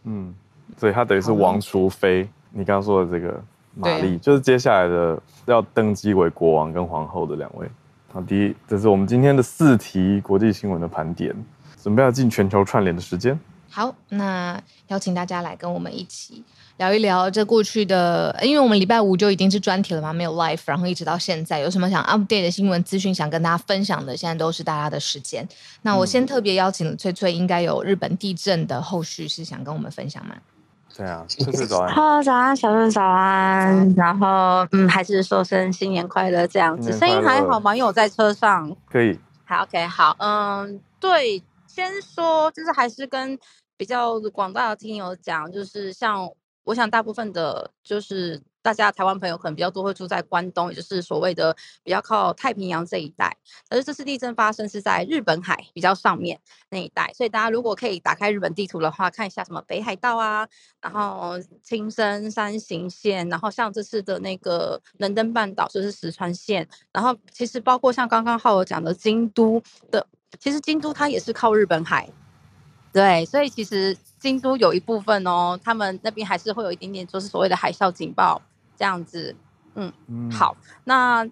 [0.04, 0.36] 嗯，
[0.78, 2.30] 所以他等于是王储妃。
[2.52, 3.42] 你刚刚说的这个
[3.76, 7.68] 玛丽，就是接下来的要登基为国王跟皇后的两位。
[8.12, 11.36] 好，第一，这是我们今天的四题国际新闻的盘点。
[11.82, 13.40] 准备要进全球串联的时间。
[13.68, 16.44] 好，那邀请大家来跟我们一起
[16.78, 25.48] 聊一聊这过去的，因为我们礼拜五就已经是专题了嘛，没有 live，然后一直到现在，有什么想 update 的新闻资讯想跟大家分享的，现在都是大家的时间。
[25.82, 30.36] 那我先特别邀请了翠翠，应该有日本地震的后续是想跟我们分享吗？
[30.98, 31.94] 对啊， 翠翠早安。
[31.94, 33.94] Hello，早安，小润早安。
[33.96, 37.76] 然后嗯，还是说声新年快乐这样子，声音还好吗？
[37.76, 38.76] 因为我在车上。
[38.90, 39.20] 可以。
[39.46, 41.44] 好，OK，好，嗯，对。
[41.68, 43.40] 先说，就是还是跟
[43.78, 46.30] 比较广大的听友讲，就是像
[46.66, 53.36] 我想大部分的，就是大家台湾朋友可能比较多会住在关东，也就是所谓的比较靠太平洋这一带。
[53.70, 60.48] 而是这次地震发生是在日本海比较上面那一带，所以大家如果可以打开日本地图的话，看一下什么北海道啊，
[60.82, 70.06] 然后青森、山形县，然后像这次的那个能登半岛就是石川县，然后其实包括像刚刚浩尔讲的京都的。
[70.40, 72.10] 其实京都它也是靠日本海，
[72.94, 78.42] 对，所以其实京都有一部分哦，他们那边还是会有一点点，就是所谓的海啸警报
[78.82, 79.36] 这样子。
[79.76, 81.24] 嗯，嗯好，那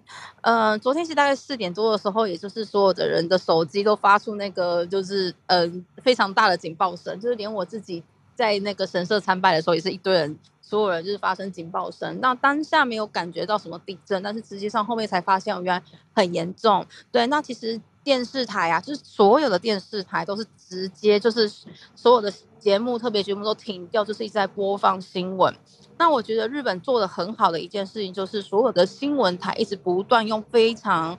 [0.42, 8.04] 呃，昨天是大概四点多的时候，也就是所有的人的手机都发出那个就是呃非常大的警报声，就是连我自己
[8.36, 12.20] 在那个神社参拜的时候，也是一堆人，所有人就是发生警报声。
[12.20, 15.82] 那当下没有感觉到什么地震，但是实际上后面才发现原来
[16.14, 16.86] 很严重。
[17.10, 17.80] 对，那其实。
[18.02, 21.50] 电视台啊，就是所有的电视台都是直接就是
[21.94, 25.54] 所有的节目特别节目都停掉，就是一直在播放新闻。
[25.98, 31.18] 那我觉得日本做的很好的一件事情，就是所有的新闻台一直不断用非常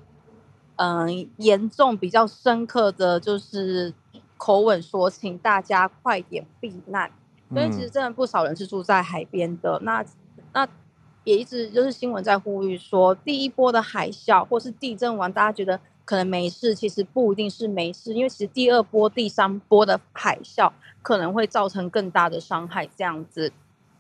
[0.77, 3.93] 嗯、呃、严重、比较深刻的就是
[4.37, 7.11] 口吻说，请大家快点避难。
[7.53, 9.77] 所以其实真的不少人是住在海边的。
[9.81, 10.05] 嗯、那
[10.53, 10.67] 那
[11.25, 20.71] 也一直就是新闻在呼吁说，第一波的海啸或是地震完，大家觉得可能没事，其实不一定是没事，因为其实第二波、第三波的海啸
[21.01, 23.51] 可能会造成更大的伤害，这样子。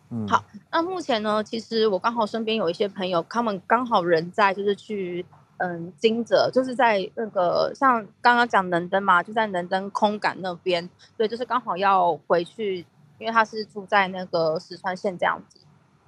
[0.09, 5.25] 嗯、好，那目前呢，其实我刚好身边有一些朋友，他们刚好人在就是去
[5.57, 12.85] 嗯金泽，就是在那个像刚刚讲能登嘛，就在能登空港那边，对，就是刚好要回去，
[13.19, 15.59] 因为他是住在那个石川县这样子。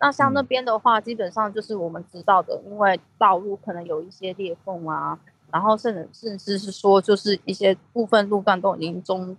[0.01, 5.17] 那像那边的话，基本上就是我们知道的，因为道路可能有一些裂缝啊，
[5.53, 9.37] 然后甚至甚至是说，就是一些部分路段都已经中。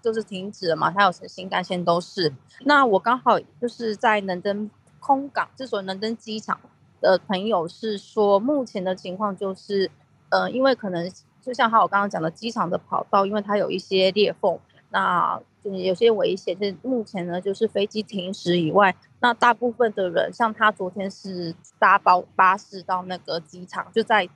[0.00, 2.32] 就是停止了嘛，还有新干线都是。
[2.60, 6.58] 那我刚好就是在能登空港，之所以能登机场
[7.00, 9.90] 的朋友是说，目前的情况就是，
[10.28, 11.10] 呃，因为可能
[11.42, 14.56] 就像还有刚刚讲的，机场的跑道，因为它有一些裂缝，
[14.90, 16.56] 那就是有些危险。
[16.62, 24.28] 是目前呢，就是飞机停驶以外，那大部分的人，像他昨天是搭包巴士到那个机场，就在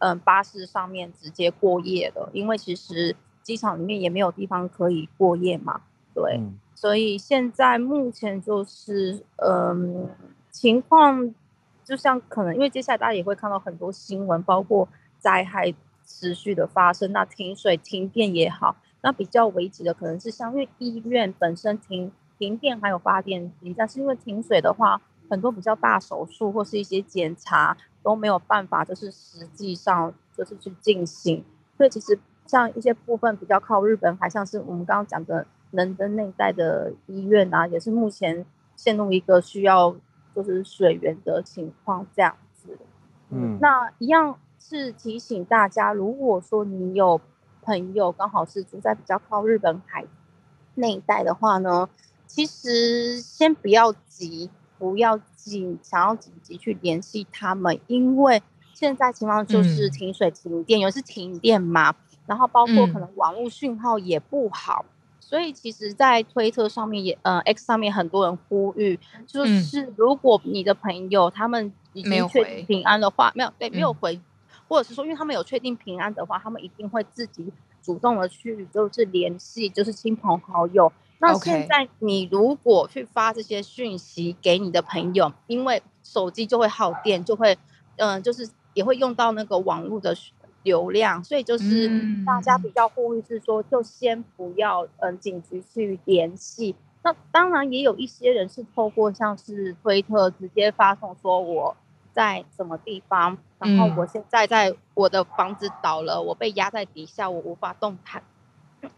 [0.00, 3.16] 嗯、呃、巴士上面直接过夜的，因为其实。
[3.42, 5.80] 机场里面也没有地方可以过夜嘛，
[6.14, 10.10] 对，嗯、所以现在目前就是，嗯，
[10.50, 11.34] 情况
[11.82, 14.86] 就像可能，因为接下来大家也会看到很多新闻，包括
[15.18, 15.74] 灾害
[16.06, 31.44] 持续的发生，那停水、停电也好，那比较危急的可能是像因为医院本身停停电还有发电机，但是因为停水的话，很多比较大手术或是一些检查都没有办法，就是实际上就是去进行，
[31.76, 32.18] 所以其实。
[32.46, 38.44] 像一些部分比较靠日本海，像是我们刚刚讲的能登那一带的医院啊，也是目前
[38.74, 39.94] 陷入一个需要
[40.34, 42.76] 就是水源的情况这样子。
[43.28, 47.20] 嗯，那一样是提醒大家，如果说你有
[47.62, 50.04] 朋友刚好是住在比较靠日本海
[50.74, 51.88] 那一带的话呢，
[52.26, 54.50] 其实先不要急，
[54.80, 61.94] 不要紧想要紧急去联系他们，因为现在情况就是停水停电，尤其是停电嘛。
[62.26, 74.22] 然后包括可能网络讯号也不好，嗯、所以其实，在推特上面也，呃，X 上面很多人呼吁，就是如果你的朋友他们已经确定平安的话，没有，没有对，没有回，嗯、
[74.68, 77.52] 或者是说，因为他们有确定平安的话，他们一定会自己
[77.82, 80.92] 主动的去就是联系，就是亲朋好友。
[81.20, 87.56] 那现在你如果去发这些讯息给你的朋友，因为手机就会耗电，就会，
[87.96, 90.16] 嗯、呃，就是也会用到那个网络的。
[90.62, 91.88] 流量，所以就是
[92.26, 96.76] 大家比较呼吁是说，就先不要嗯紧急去联系。
[97.02, 101.74] 那当然也有一些人是透过像是推特直接发送说我
[102.12, 108.22] 在什么地方，然后我现在在我的房子倒了，我被压在底下，我无法动弹。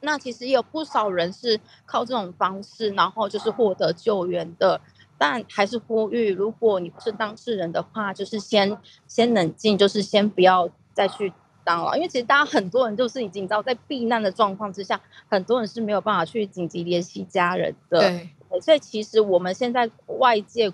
[0.00, 4.80] 那其实也有不少人是靠这种方式，然后就是获得救援的。
[5.18, 8.76] 但还是呼吁，如果你不是当事人的话，就是先
[9.06, 11.32] 先冷静，就是先不要再去。
[11.64, 18.00] 当了，因为其实大家很多人就是已经知道，在避难的状况之下，很多人是没有办法去紧急联系家人的。
[18.00, 20.68] 对，所以其实我们现在外界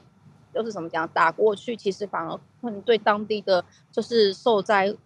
[0.54, 4.96] 就是怎么讲，打过去，其实反而可能对当地的就是受灾。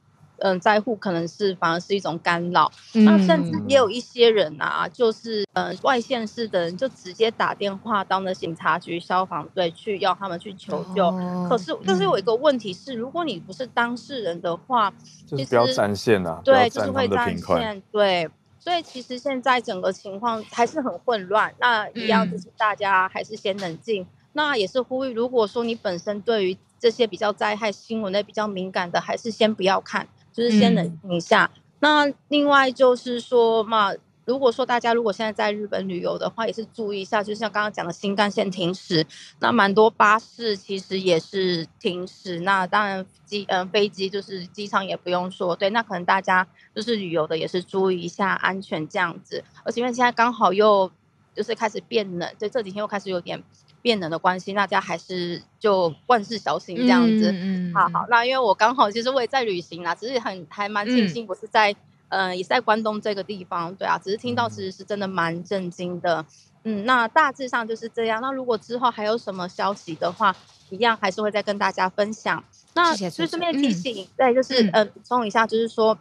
[0.43, 11.07] 嗯，在乎可能是反而是一种干扰，嗯、那甚至也有一些人啊，就是嗯外县市的人就直接打电话到那警察局、消防队去要他们去求救。
[11.07, 14.93] 哦、可是，但是有一个问题是，嗯、如果你不是当事人的话，
[15.27, 18.29] 就是不要占线啊，对，就是会占线，对。
[18.59, 21.53] 所以其实现在整个情况还是很混乱。
[21.59, 24.05] 那一样就是大家还是先冷静。
[24.05, 30.07] 嗯、那也是呼吁，如果说你本身对于这些比较灾害新闻类比较敏感的，还是先不要看。
[30.33, 31.51] 就是先冷静一下。
[31.55, 33.93] 嗯、那另外就是说嘛，
[34.25, 39.07] 如果说大家如果现在在日本旅游的话，也是注意一下，就像刚刚讲的新干线停驶，
[39.41, 42.41] 那蛮多巴士其实也是停驶。
[42.41, 49.43] 那当然机嗯飞机就是机场也不用说，对，那可能大家就是旅游的也是注意一下安全这样子。
[49.65, 50.91] 而且因为现在刚好又
[51.35, 53.43] 就是开始变冷，就这几天又开始有点。
[53.83, 57.31] 变冷的关系，大家还是就万事小心这样子。
[57.35, 58.07] 嗯，好好。
[58.09, 61.73] 那因为我刚好其实我也在旅行啦，只是很还蛮庆幸我是在
[62.09, 66.25] 嗯、呃、也是在关东这个地方，对啊，只是听到其实是真的蛮震惊的。
[66.65, 68.23] 嗯，那大致上就是这样。
[68.23, 70.35] 那如果之后还有什么消息的话，
[70.71, 72.45] 一样还是会再跟大家分享。
[72.75, 75.99] 那就顺便提醒，对，就是嗯补充一下，就是说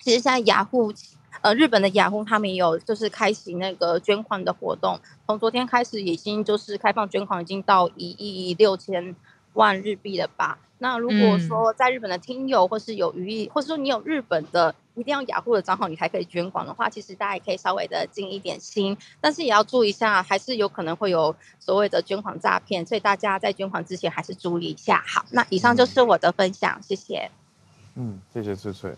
[0.00, 0.90] 其实现在雅虎，
[1.42, 9.14] 呃，日本的雅虎他们也有就是开启那个捐款的活动，从昨天开始已经就是开放捐款，已经到一亿六千
[9.52, 10.58] 万日币了吧？
[10.78, 25.04] 那如果说在日本的听友或是有余意，或者说你有日本的一定要雅虎的账号，你才可以捐款的话，其实大家也可以稍微的尽一点心，但是也要注意一下，还是有可能会有所谓的捐款诈骗，所以大家在捐款之前还是注意一下。
[25.06, 27.30] 好，那以上就是我的分享，谢谢。
[27.94, 28.92] 嗯，谢谢翠翠。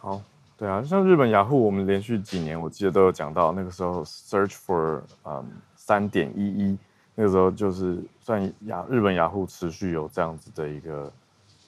[0.00, 0.20] 好，
[0.56, 5.44] 对啊，像日本雅虎，我们连续几年我记得都有讲到，那个时候 search for 嗯
[5.76, 6.78] 三点一一。
[7.16, 11.12] 那个时候就是算雅日本雅虎持续有这样子的一个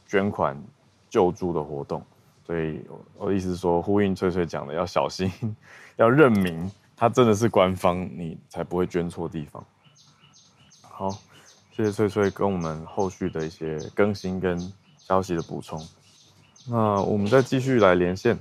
[0.04, 0.60] 捐款
[1.08, 2.02] 救助的活动，
[2.44, 2.80] 所以
[3.16, 5.30] 我的意思是说，呼应翠翠讲的，要小心，
[5.94, 9.64] 要认明它真的是官方，你才不会捐错地方。
[10.82, 11.10] 好，
[11.70, 14.58] 谢谢翠翠跟我们后续的一些更新跟
[14.98, 15.80] 消息的补充。
[16.68, 18.36] 那我们再继续来连线，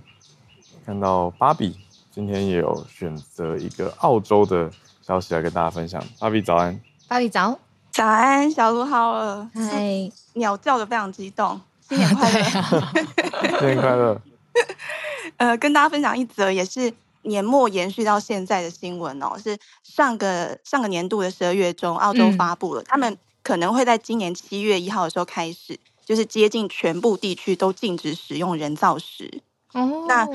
[0.86, 1.76] 看到芭比
[2.12, 4.70] 今天也有选择一个澳洲的
[5.02, 6.02] 消息来跟大家分享。
[6.20, 6.80] 芭比早安。
[7.08, 7.58] 芭比早，
[7.92, 12.94] 早安，小鹿好了，嗨，鸟叫的非常激动，新年快乐，啊、
[13.60, 14.22] 新年快乐。
[15.38, 29.42] 呃，跟大家分享一则也是年末延续到现在的新闻哦，是上个上个年度的十二月中，澳洲发布了，嗯、他们可能会在今年七月一号的时候开始，就是接近全部地区都禁止使用人造石。
[29.74, 30.28] 哦，那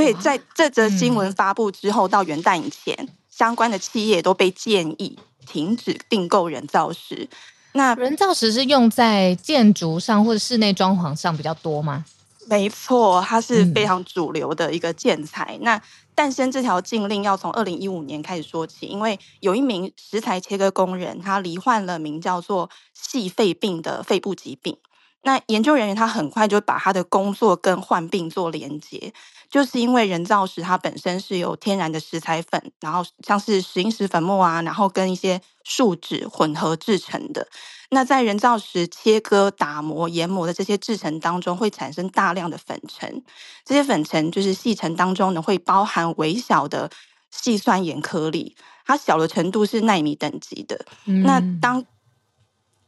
[0.00, 5.18] 对，在这则新闻发布之后，到元旦以前，嗯、相关的企业都被建议。
[5.46, 7.28] 停止订购人造石。
[7.72, 12.04] 那人造石是用在建筑上或者室内装潢上比较多吗？
[12.46, 15.56] 没错，它是非常主流的一个建材。
[15.58, 15.82] 嗯、那
[16.14, 24.76] 诞生这条禁令要从二零一五年开始说起，因为有一名石材切割工人，他罹患了名叫做细肺病的肺部疾病。
[25.22, 29.12] 那研究人员他很快就把他的工作跟患病做连接，
[29.50, 37.46] 就是因为人造石它本身是由天然的石材粉，然后像是石英石粉末啊，然后跟一些树脂混合制成的。
[37.90, 43.24] 那在人造石切割、打磨、研磨的这些制成当中，会产生大量的粉尘，
[43.64, 46.88] 这些粉尘就是细尘当中呢会包含微小的
[47.32, 50.78] 细酸盐颗粒，它小的程度是纳米等级的。
[51.06, 51.84] 嗯、那当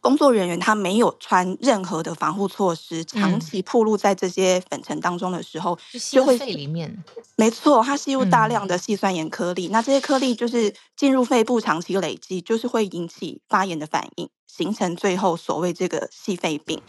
[0.03, 7.03] 工作人员他没有穿任何的防护措施，长期暴露在这些粉尘当中的时候，嗯、就会肺里面。
[7.36, 16.82] 没错，它吸入大量的细酸盐颗粒，嗯、那这些颗粒就是进入肺部，长期累积，就是会引起发炎的反应，形成最后所谓这个细肺病。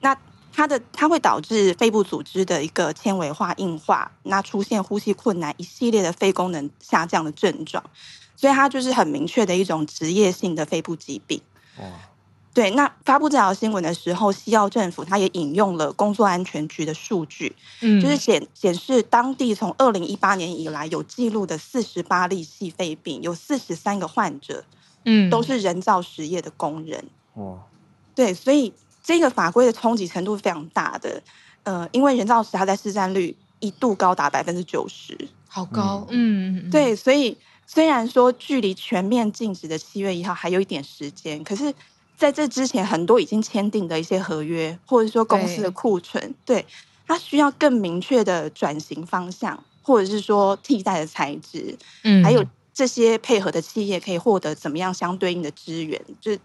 [0.00, 0.16] 那
[0.52, 7.84] 它的它会导致肺部组织的一个纤维化、硬化，那出现呼吸困难，一系列的肺功能下降的症状。
[8.34, 11.40] 所以它就是很明确的一种职业性的肺部疾病。
[12.48, 24.64] 哦对，那发布这条新闻的时候，西澳政府它也引用了工作安全局的数据，嗯，就是显显示当地从二零一八年以来有记录的四十八例细肺病，有四十三个患者，
[25.04, 27.04] 嗯，都是人造石业的工人。
[27.34, 27.58] 哇，
[28.16, 28.72] 对，所以
[29.04, 31.22] 这个法规的冲击程度非常大的，
[31.62, 37.36] 呃，因为人造石它在市占率一度高达百分之九十，好高，嗯，嗯对，所以
[37.66, 41.72] 虽然说距离全面禁止的七月一号还有一点时间，可是。
[42.18, 46.66] 在这之前，很多已经签订的一些合约，或者说公司的库存，对，
[47.06, 52.44] 它需要更明确的转型方向，或者是说替代的材质，嗯，还有
[52.74, 56.36] 这些配合的企业可以获得怎么样相对应的资源，就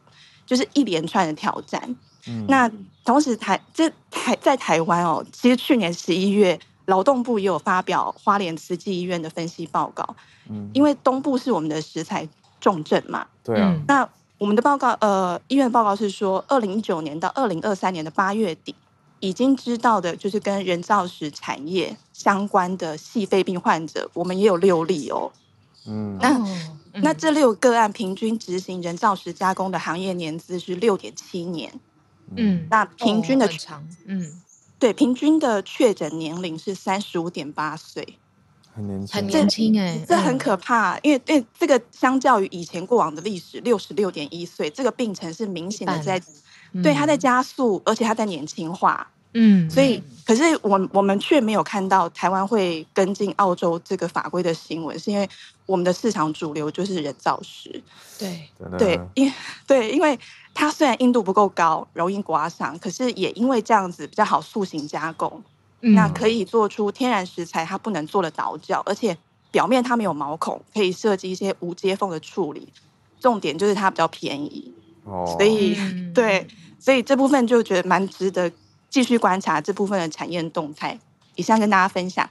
[0.45, 1.81] 就是一连串的挑战。
[2.27, 2.71] 嗯，那
[3.03, 10.15] 同时台这台在台湾哦，其实去年十一月，劳动部也有发表花莲慈济医院的分析报告，
[10.47, 12.29] 嗯，因为东部是我们的食材
[12.61, 14.07] 重镇嘛，对啊，那。
[14.37, 18.75] 我们的报告，呃，医院的报告是说，二零一九年到二零二三年的八月底，
[19.19, 25.31] 已经知道的就是跟人造石产业相关的细肺病患者，我们也有六例哦。
[25.85, 31.71] 嗯，那、嗯、那这六个案平均执行人造石加工的行业年资是六点七年。
[32.35, 34.41] 嗯，那平均的、哦、长，嗯，
[34.79, 38.17] 对，平均的确诊年龄是三十五点八岁。
[38.73, 46.19] 很年轻，很年轻哎、欸，这很可怕，嗯、因为因为这个相较于以前过往的历史，六十六点一岁，这个病程是明显的在，
[46.71, 55.29] 嗯、对，它在加速，而且它在年轻化，嗯，所以可是我我们却没有看到台湾会跟进澳洲这个法规的新闻，是因为
[55.65, 57.81] 我们的市场主流就是人造石，
[58.17, 58.49] 对。
[58.79, 59.31] 对，因
[59.67, 60.17] 对，因为
[60.53, 65.43] 它虽然硬度不够高，容易刮伤，可是也因为这样子比较好塑形加工。
[65.83, 69.17] 那可以做出天然食材它不能做的倒角，而且
[69.51, 72.67] 表面它没有毛孔，可以设计一些无接缝的处理。
[73.19, 74.73] 重点就是它比较便宜，
[75.05, 75.77] 哦，所以
[76.13, 76.45] 对，
[76.79, 78.51] 所以这部分就觉得蛮值得
[78.89, 80.99] 继续观察这部分的产业动态。
[81.35, 82.29] 以上跟大家分享。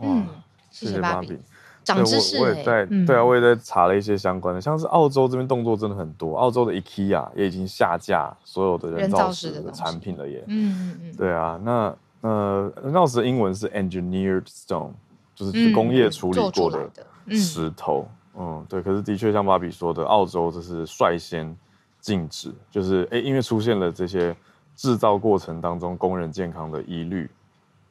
[0.00, 0.26] 嗯，
[0.70, 1.38] 谢谢芭比。
[1.82, 10.44] 长知识、欸，我我也在，嗯、对啊，我也在查了一些相关的，像是澳洲这边动作真的很多，澳洲的 IKEA 也已经下架所有的人造石的产品了耶。
[10.46, 11.16] 嗯嗯嗯。
[11.16, 14.92] 对啊，那呃，人造石的英文是 engineered stone，
[15.34, 16.90] 就是工业处理过的
[17.30, 18.08] 石头。
[18.34, 18.82] 嗯，嗯，对。
[18.82, 21.56] 可是的确像芭比说的，澳洲这是率先
[22.00, 24.36] 禁止，就是哎、欸，因为出现了这些
[24.76, 27.30] 制造过程当中工人健康的疑虑，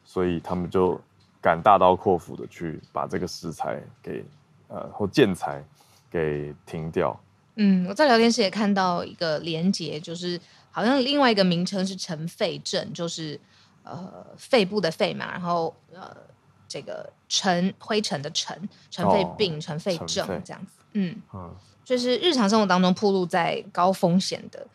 [0.04, 1.00] 所以他们就。
[1.40, 4.26] 敢大刀阔斧的去把这个石材给
[4.68, 5.64] 呃或建材
[6.10, 7.18] 给停掉。
[7.56, 10.38] 嗯，我在聊天室也看到一个连接，就是
[10.72, 13.40] 好像另外一个名称是尘肺症，就是
[13.90, 16.16] 呃肺部的肺嘛，然后呃
[16.68, 20.72] 这个尘灰尘的尘，尘肺病、尘肺症这样子。
[20.94, 24.66] 嗯嗯，就是日常生活当中暴露在高风险的。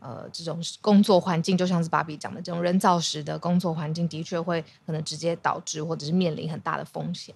[0.00, 7.34] 呃，这种工作环境就像是芭比讲的，这种人造石的工作环境的确会可能直接导致或者是面临很大的风险。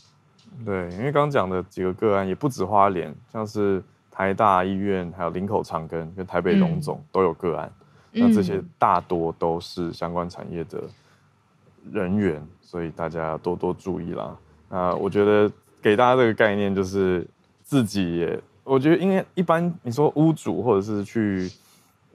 [0.66, 7.72] 对，因为刚刚讲的几个个案也不止花莲，像是台大医院、还有林口长庚跟台北荣总都有个案。
[8.12, 10.82] 嗯、那这些大多都是相关产业的
[11.92, 14.36] 人员，嗯、所以大家要多多注意啦。
[14.68, 17.26] 那我觉得给大家这个概念就是
[17.62, 21.50] 自己也，我觉得因为一般你说屋主或者是去。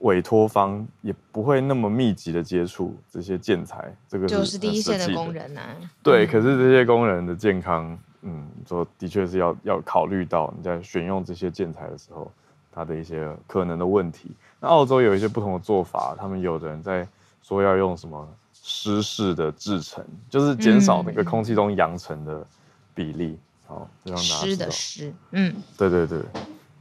[0.00, 5.76] 委托方也不会那么密集的接触这些建材，这个是就是第一线的工人呐、啊。
[6.02, 12.30] 对，嗯、可是这些工人的健康，嗯，说的确是要要考虑到你在选用这些建材的时候，
[12.70, 14.32] 它的一些可能的问题。
[14.60, 17.08] 那澳洲有一些不同的做法，他们有的人在
[17.40, 18.28] 说要用什么
[18.66, 22.42] 湿式的制成，就是减少那个空气中扬尘的
[22.94, 23.38] 比例。
[23.66, 26.18] 好、嗯，就让大家湿的湿，嗯，对对对，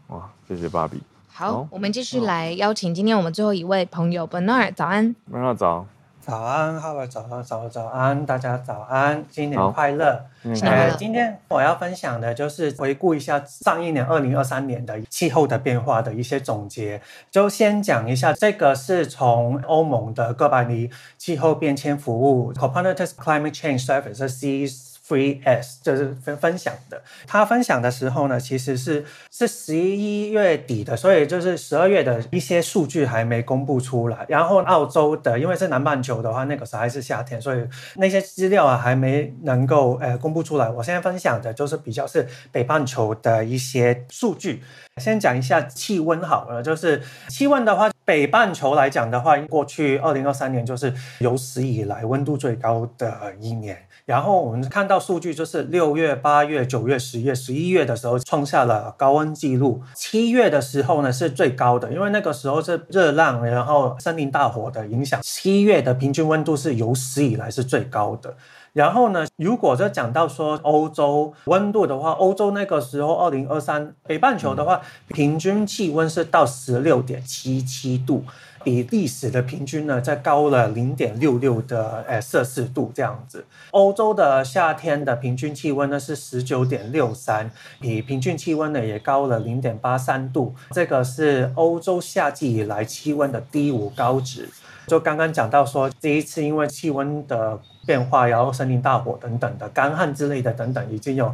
[0.08, 1.02] 哇，谢谢芭比。
[1.28, 5.14] 好，哦、我们继续来邀请今天我们最后一位朋友 Bernard，早安。
[5.30, 5.86] Bernard 早。
[6.26, 10.26] 早安，Howard 早安，早早安，大家早安，新年快乐。
[10.42, 10.96] 新年快乐。
[10.96, 17.02] 今天我要分享的就是回顾一下上一年二零二三年的气候的变化的一些总结。
[17.30, 24.93] 就先讲一下，这个是从欧盟的哥白尼气候变迁服务 Copernicus Climate Change Service C。
[25.06, 34.26] Free S 就是分分享的，他分享的时候呢，其实是是十一月底的，所以就是十二月的一些数据还没公布出来。
[34.30, 40.70] 然后澳洲的，因为是南半球的话，那个时候还是夏天，所以那些资料啊还没能够呃公布出来。
[40.70, 44.64] 我现在分享的就是比较是北半球的一些数据。
[45.02, 53.78] 先讲一下气温好了，就是气温的话，北半球来讲的话，过去二零二三年就是有史以来温度最高的一年。
[54.06, 59.82] 然后我们看到数据，就是六月、八月、九月、十月、十一月的时候创下了高温记录。
[59.96, 65.22] 七月的时候呢是最高的，因为那个时候是热浪，然后森林大火的影响。
[65.22, 68.36] 七月的平均温度是有史以来是最高的。
[68.74, 78.26] 然后呢，如果就讲到说欧洲温度的话，欧洲那个时候二零二三北半球的话，平均气温是到十六点七七度。
[78.64, 83.46] 比历史的平均呢，再高了零点六六的诶摄氏度这样子。
[83.72, 90.56] 欧洲的夏天的平均气温呢是十九点六三，比平均气温呢也高了零点八三度。
[90.72, 94.50] 这个是欧洲夏季以来气温的低五高值。
[94.88, 101.34] 就刚刚讲到说，这一次因为气温的变化，然后森林大火等等的干旱之类的等等，已经有。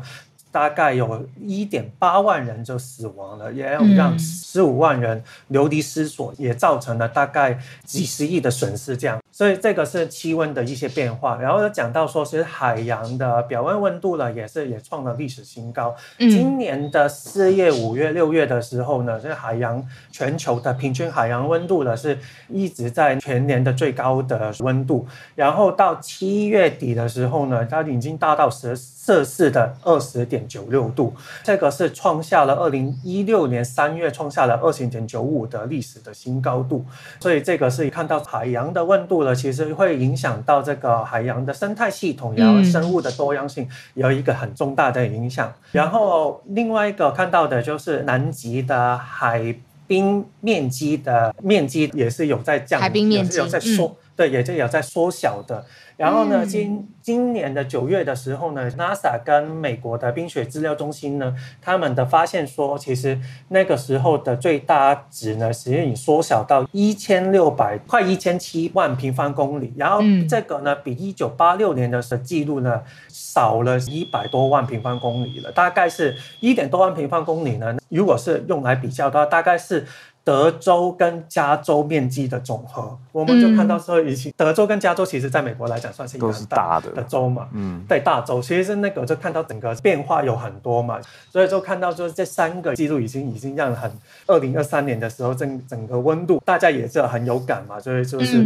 [0.52, 8.98] 大概有一点八万人就死亡了，也有让十五万人流离失所，也造成了大概几十亿的损失。
[8.98, 11.38] 这样，所以这个是气温的一些变化。
[11.38, 15.96] 然后又讲到说，其实海洋的表温温度呢，也是也创了历史新高。
[16.18, 19.82] 今年的四月、五月、六月的时候呢，这海洋
[20.12, 22.20] 全球的平均海洋温度呢，是
[22.50, 25.08] 一直在全年的最高的温度。
[25.36, 31.14] 然后到七月底的时候呢，它已经达到十摄氏的二十点九六度，
[31.44, 36.86] 这个是创下了二零一六年三月创下了二十点九五的历史的新高度，
[37.22, 45.54] 所以这个是看到海洋的温度了，其实会影响到这个海洋的生态系统，然后生物的多样性有一个很重大的影响。
[45.72, 49.56] 然后另外一个看到的就是南极的海
[49.88, 55.64] 冰面积的面积也是有在降，海冰面积有在缩，嗯、对，也就有在缩小的。
[55.96, 63.18] 然后呢，今今年的九月的时候呢，NASA 跟美国的冰雪资料中心呢，他们的发现说，其实
[63.48, 69.74] 那个时候的最大值呢，实际已缩小到一千六百快一千七万平方公里。
[69.78, 77.78] 然后这个呢，比一九八六年的时候记录呢，少了一百多万平方公里了，大概是一点多万平方公里呢。
[77.88, 79.88] 如果是用来比较的话，大概是。
[80.30, 87.02] 德州跟加州面积的总和，我们就看到说，以前德州跟加州其实在美国来讲算是一个很大的。
[87.02, 91.00] 州嘛，嗯，对，大州，其实是那个就看到整个变化有很多嘛，
[91.32, 93.92] 所以就看到说这三个记录已经已经让很
[94.28, 98.46] 二零二三年的时候整整个温度大家也是很有感嘛，所以就是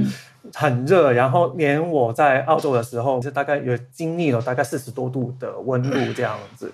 [0.53, 6.71] 很热，然后连我在澳洲的时候就大概也经历了大概四十多度的温度这样子。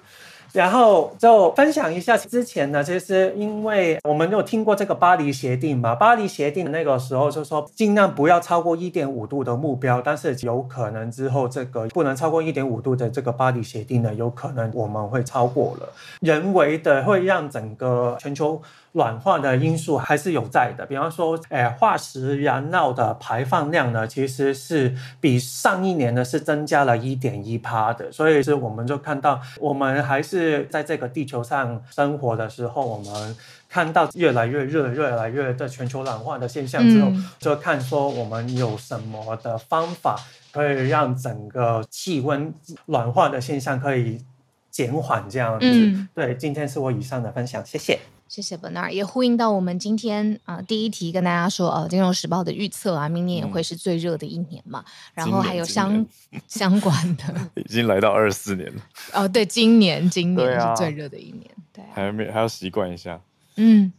[0.53, 15.89] 然后就分享一下之前呢，其实因为我们有听过这个巴黎协定嘛，巴黎协定那个时候就说尽量不要超过一点五度的目标，但是有可能之后这个不能超过一点五度的这个巴黎协定呢，有可能我们会超过了，
[16.21, 18.61] 人为的会让整个全球。
[18.93, 33.35] 暖化的因素还是有在的，比方说，诶，化石燃料的排放量呢，其实是比上一年呢是增加了一点一趴的，所以是我们就看到，我们还是在这个地球上生活的时候，我们
[33.69, 40.15] 看到越来越热、越来越的全球暖化的现象之后，嗯、就看说我们有什么的方法
[40.51, 42.51] 可以让整个气温
[42.87, 44.25] 暖化的现象可以
[44.71, 45.67] 减缓这样子。
[45.67, 47.99] 嗯、对，今天是我以上的分享，谢谢。
[48.29, 54.85] 谢谢 Bernard，也呼应到我们今天啊、呃、第一题跟大家说，呃，《金融时报》的预测啊，明年也会是最热的一年嘛。
[54.85, 56.05] 嗯、然后还有相
[56.47, 57.23] 相关的，
[57.59, 58.81] 已经来到二四年了。
[59.13, 63.19] 哦，对，今年今年是最热的一年，对、啊，对啊、还没还要习惯一下。
[63.55, 63.91] 嗯，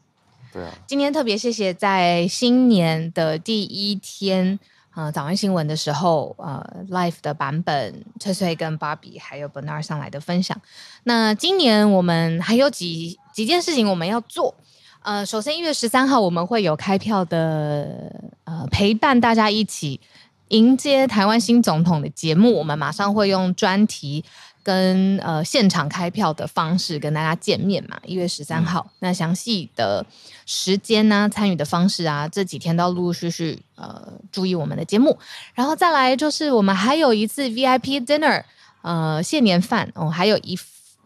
[0.52, 0.72] 对啊。
[0.86, 4.60] 今天特别谢谢在新年的第一天。
[4.92, 10.60] 呃，早安新闻的时候，呃，Life 的版本，翠翠跟芭比还有 Bernard 上来的分享。
[11.04, 14.54] 那今年我们还有几几件事情我们要做。
[15.02, 18.12] 呃，首先一月十三号我们会有开票的，
[18.44, 20.00] 呃，陪伴大家一起
[20.48, 22.54] 迎接台湾新总统的节目。
[22.58, 24.24] 我们马上会用专题。
[24.62, 28.86] 跟呃现场开票的方式跟大家见面嘛，一月十三号。
[28.86, 30.04] 嗯、那详细的
[30.44, 35.18] 时间呢、啊，参与的方式啊，这几天都要陆陆续续呃注意我们的节目。
[35.54, 38.44] 然后再来就是我们还有一次 VIP dinner，
[38.82, 40.54] 呃谢年饭哦，还有一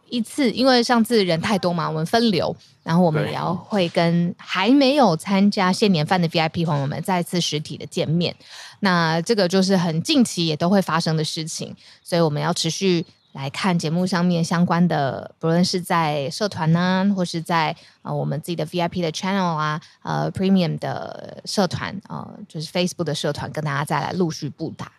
[0.09, 8.35] 一次，因为上次人太多嘛，我们分流，然后我们也要会跟还没有参加现年饭的 VIP 朋友们再次实体的见面。
[8.81, 13.05] 那这个就是很近期也都会发生的事情，所以我们要持续。
[13.35, 24.93] 来看节目上面相关的，不论是在社团呢、啊，或是在呃我们自己的 VIP 的 channel 啊，呃 Premium 的社团，呃就是 Facebook 的社团，跟大家再来陆续布达。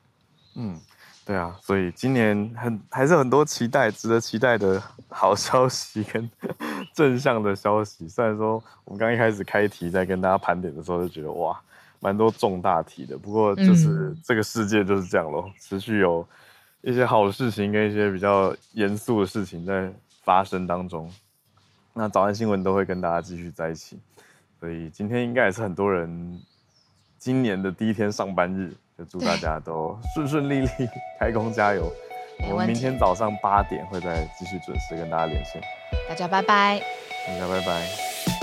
[0.55, 0.77] 嗯，
[1.25, 6.29] 对啊，所以今年很还是很多期待、值得期待的好消息跟
[6.93, 8.07] 正向的消息。
[8.07, 11.59] 虽然说我们刚一开始开题在跟大家盘点的时候就觉得哇，
[11.99, 16.25] 蛮多重大题的，不过就是这个世界就是这样咯，持续有。
[16.87, 19.91] 一些好的事情跟一些比较严肃的事情在
[20.23, 21.11] 发生当中，
[21.95, 23.97] 那早安新闻都会跟大家继续在一起，
[24.59, 26.39] 所以今天应该也是很多人
[27.17, 30.69] 今年的第一天上班日，就祝大家都顺顺利利，
[31.19, 31.91] 开工加油。
[32.49, 35.61] 我们明天早上八点会再继续准时跟大家连线，
[36.07, 36.81] 大家拜拜，
[37.27, 38.34] 大家拜拜。